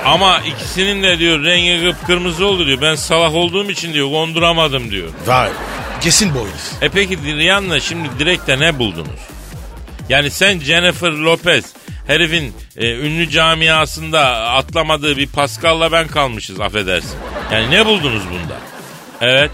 Ama 0.04 0.40
ikisinin 0.40 1.02
de 1.02 1.18
diyor 1.18 1.44
rengi 1.44 1.90
kıpkırmızı 1.90 2.46
oldu 2.46 2.66
diyor. 2.66 2.78
Ben 2.82 2.94
salak 2.94 3.34
olduğum 3.34 3.70
için 3.70 3.92
diyor 3.92 4.06
konduramadım 4.18 4.90
diyor. 4.90 5.08
Vay. 5.26 5.48
Kesin 6.00 6.34
boynuz. 6.34 6.72
E 6.82 6.88
peki 6.88 7.18
Rihanna 7.36 7.80
şimdi 7.80 8.08
direkte 8.18 8.60
ne 8.60 8.78
buldunuz? 8.78 9.20
Yani 10.08 10.30
sen 10.30 10.60
Jennifer 10.60 11.10
Lopez 11.10 11.64
herifin 12.06 12.54
e, 12.76 12.90
ünlü 12.94 13.30
camiasında 13.30 14.20
atlamadığı 14.50 15.16
bir 15.16 15.26
Pascal'la 15.26 15.92
ben 15.92 16.08
kalmışız 16.08 16.60
affedersin. 16.60 17.18
Yani 17.52 17.70
ne 17.70 17.86
buldunuz 17.86 18.22
bunda? 18.30 18.56
Evet. 19.20 19.50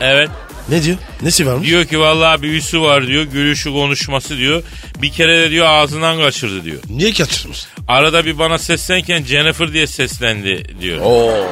Evet. 0.00 0.30
Ne 0.68 0.82
diyor? 0.82 0.96
Nesi 1.22 1.46
varmış? 1.46 1.68
Diyor 1.68 1.84
ki 1.84 2.00
vallahi 2.00 2.42
bir 2.42 2.52
üssü 2.52 2.80
var 2.80 3.06
diyor. 3.06 3.22
Gülüşü 3.24 3.70
konuşması 3.70 4.36
diyor. 4.36 4.62
Bir 5.02 5.12
kere 5.12 5.38
de 5.38 5.50
diyor 5.50 5.66
ağzından 5.66 6.20
kaçırdı 6.20 6.64
diyor. 6.64 6.78
Niye 6.90 7.12
kaçırmış? 7.12 7.66
Arada 7.88 8.26
bir 8.26 8.38
bana 8.38 8.58
seslenirken 8.58 9.22
Jennifer 9.24 9.72
diye 9.72 9.86
seslendi 9.86 10.80
diyor. 10.80 11.00
Oo. 11.02 11.46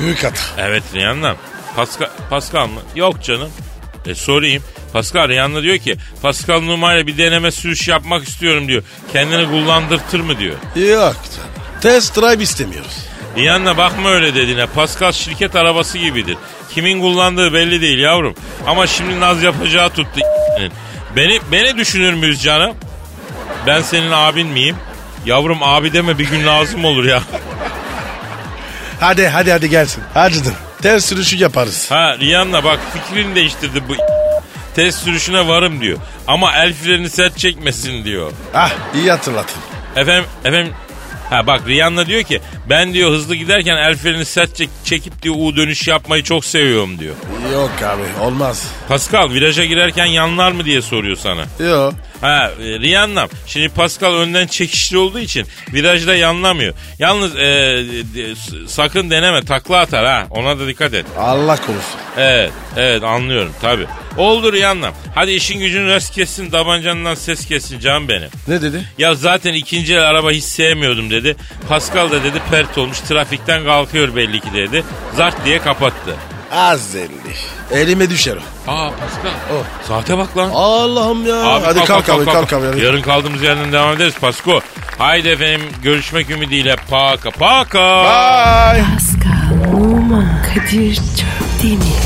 Büyük 0.00 0.24
hata. 0.24 0.42
Evet 0.58 0.82
Rihanna. 0.94 1.36
Pascal, 1.76 2.08
Pascal 2.30 2.66
mı? 2.66 2.80
Yok 2.94 3.22
canım. 3.22 3.50
E 4.06 4.14
sorayım. 4.14 4.62
Pascal 4.92 5.28
Rihanna 5.28 5.62
diyor 5.62 5.78
ki 5.78 5.96
Pascal 6.22 6.60
numarayla 6.60 7.06
bir 7.06 7.18
deneme 7.18 7.50
sürüş 7.50 7.88
yapmak 7.88 8.28
istiyorum 8.28 8.68
diyor. 8.68 8.82
Kendini 9.12 9.46
kullandırtır 9.46 10.20
mı 10.20 10.38
diyor. 10.38 10.54
Yok 10.76 11.16
canım. 11.36 11.50
Test 11.80 12.16
drive 12.16 12.42
istemiyoruz. 12.42 12.96
Rihanna 13.36 13.76
bakma 13.76 14.10
öyle 14.10 14.34
dediğine. 14.34 14.66
Pascal 14.66 15.12
şirket 15.12 15.56
arabası 15.56 15.98
gibidir. 15.98 16.36
Kimin 16.74 17.00
kullandığı 17.00 17.52
belli 17.52 17.80
değil 17.80 17.98
yavrum. 17.98 18.34
Ama 18.66 18.86
şimdi 18.86 19.20
naz 19.20 19.42
yapacağı 19.42 19.88
tuttu. 19.90 20.20
Beni, 21.16 21.40
beni 21.52 21.76
düşünür 21.76 22.12
müyüz 22.14 22.42
canım? 22.42 22.76
Ben 23.66 23.82
senin 23.82 24.10
abin 24.10 24.46
miyim? 24.46 24.76
Yavrum 25.26 25.62
abi 25.62 25.92
deme 25.92 26.18
bir 26.18 26.30
gün 26.30 26.46
lazım 26.46 26.84
olur 26.84 27.04
ya. 27.04 27.22
Hadi 29.00 29.28
hadi 29.28 29.52
hadi 29.52 29.70
gelsin. 29.70 30.02
Acıdım. 30.14 30.54
Ters 30.82 31.04
sürüşü 31.04 31.36
yaparız. 31.36 31.90
Ha 31.90 32.18
Rihanna 32.18 32.64
bak 32.64 32.80
fikrini 32.92 33.34
değiştirdi 33.34 33.82
bu 33.88 33.94
test 34.74 34.98
sürüşüne 34.98 35.48
varım 35.48 35.80
diyor. 35.80 35.98
Ama 36.26 36.52
el 36.56 36.74
freni 36.74 37.10
sert 37.10 37.38
çekmesin 37.38 38.04
diyor. 38.04 38.32
Ah 38.54 38.72
iyi 38.94 39.10
hatırlatın. 39.10 39.62
Efendim 39.96 40.24
efendim 40.44 40.74
Ha 41.30 41.46
bak 41.46 41.60
Rihanna 41.68 42.06
diyor 42.06 42.22
ki 42.22 42.40
ben 42.70 42.94
diyor 42.94 43.10
hızlı 43.10 43.34
giderken 43.34 43.76
el 43.76 43.96
freni 43.96 44.24
sert 44.24 44.56
çek- 44.56 44.68
çekip 44.84 45.22
diyor 45.22 45.34
U 45.38 45.56
dönüş 45.56 45.88
yapmayı 45.88 46.22
çok 46.22 46.44
seviyorum 46.44 46.98
diyor. 46.98 47.14
Yok 47.52 47.70
abi 47.82 48.24
olmaz. 48.24 48.64
Pascal 48.88 49.30
viraja 49.30 49.64
girerken 49.64 50.06
yanlar 50.06 50.52
mı 50.52 50.64
diye 50.64 50.82
soruyor 50.82 51.16
sana. 51.16 51.44
Yok. 51.68 51.94
Ha 52.20 52.50
e, 52.60 52.64
Rihanna 52.64 53.28
şimdi 53.46 53.68
Pascal 53.68 54.14
önden 54.14 54.46
çekişli 54.46 54.98
olduğu 54.98 55.18
için 55.18 55.46
virajda 55.72 56.14
yanlamıyor. 56.16 56.74
Yalnız 56.98 57.36
e, 57.36 57.82
s- 58.36 58.68
sakın 58.68 59.10
deneme 59.10 59.40
takla 59.44 59.78
atar 59.78 60.06
ha 60.06 60.26
ona 60.30 60.58
da 60.58 60.66
dikkat 60.66 60.94
et. 60.94 61.06
Allah 61.18 61.56
korusun. 61.56 62.00
Evet, 62.16 62.50
evet 62.76 63.02
anlıyorum 63.04 63.52
tabi. 63.60 63.86
Oldu 64.16 64.52
Rihanna. 64.52 64.90
Hadi 65.14 65.30
işin 65.32 65.58
gücün 65.60 65.86
rast 65.88 66.14
kessin, 66.14 66.50
tabancandan 66.50 67.14
ses 67.14 67.46
kessin 67.46 67.78
canım 67.80 68.08
benim. 68.08 68.28
Ne 68.48 68.62
dedi? 68.62 68.84
Ya 68.98 69.14
zaten 69.14 69.54
ikinci 69.54 69.94
el 69.94 70.02
araba 70.08 70.30
hiç 70.30 70.44
sevmiyordum 70.44 71.10
dedi. 71.10 71.15
Pascal 71.68 72.10
da 72.10 72.24
dedi 72.24 72.42
pert 72.50 72.78
olmuş, 72.78 73.00
trafikten 73.00 73.64
kalkıyor 73.64 74.16
belli 74.16 74.40
ki 74.40 74.52
dedi. 74.54 74.84
Zart 75.16 75.44
diye 75.44 75.58
kapattı. 75.58 76.14
Az 76.52 76.94
elli. 76.94 77.34
Elime 77.70 78.10
düşer 78.10 78.36
o. 78.36 78.70
Aa 78.70 78.90
Pascal. 78.90 79.62
Saate 79.88 80.18
bak 80.18 80.36
lan. 80.36 80.50
Allah'ım 80.54 81.26
ya. 81.26 81.62
hadi 81.64 81.84
kalk, 81.84 82.08
abi 82.08 82.24
kalk, 82.24 82.52
abi. 82.52 82.66
hadi. 82.66 82.84
Yarın 82.84 83.02
kaldığımız 83.02 83.42
yerden 83.42 83.72
devam 83.72 83.92
ederiz 83.92 84.14
Pasko. 84.20 84.60
Haydi 84.98 85.28
efendim 85.28 85.62
görüşmek 85.82 86.30
ümidiyle 86.30 86.76
paka 86.90 87.30
paka. 87.30 88.02
Bye. 88.04 88.84
Pascal, 88.94 89.74
Oman, 89.74 90.42
Kadir 90.42 90.94
çok 90.94 91.62
değil 91.62 91.78
mi? 91.78 92.05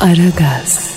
Aragaz. 0.00 0.87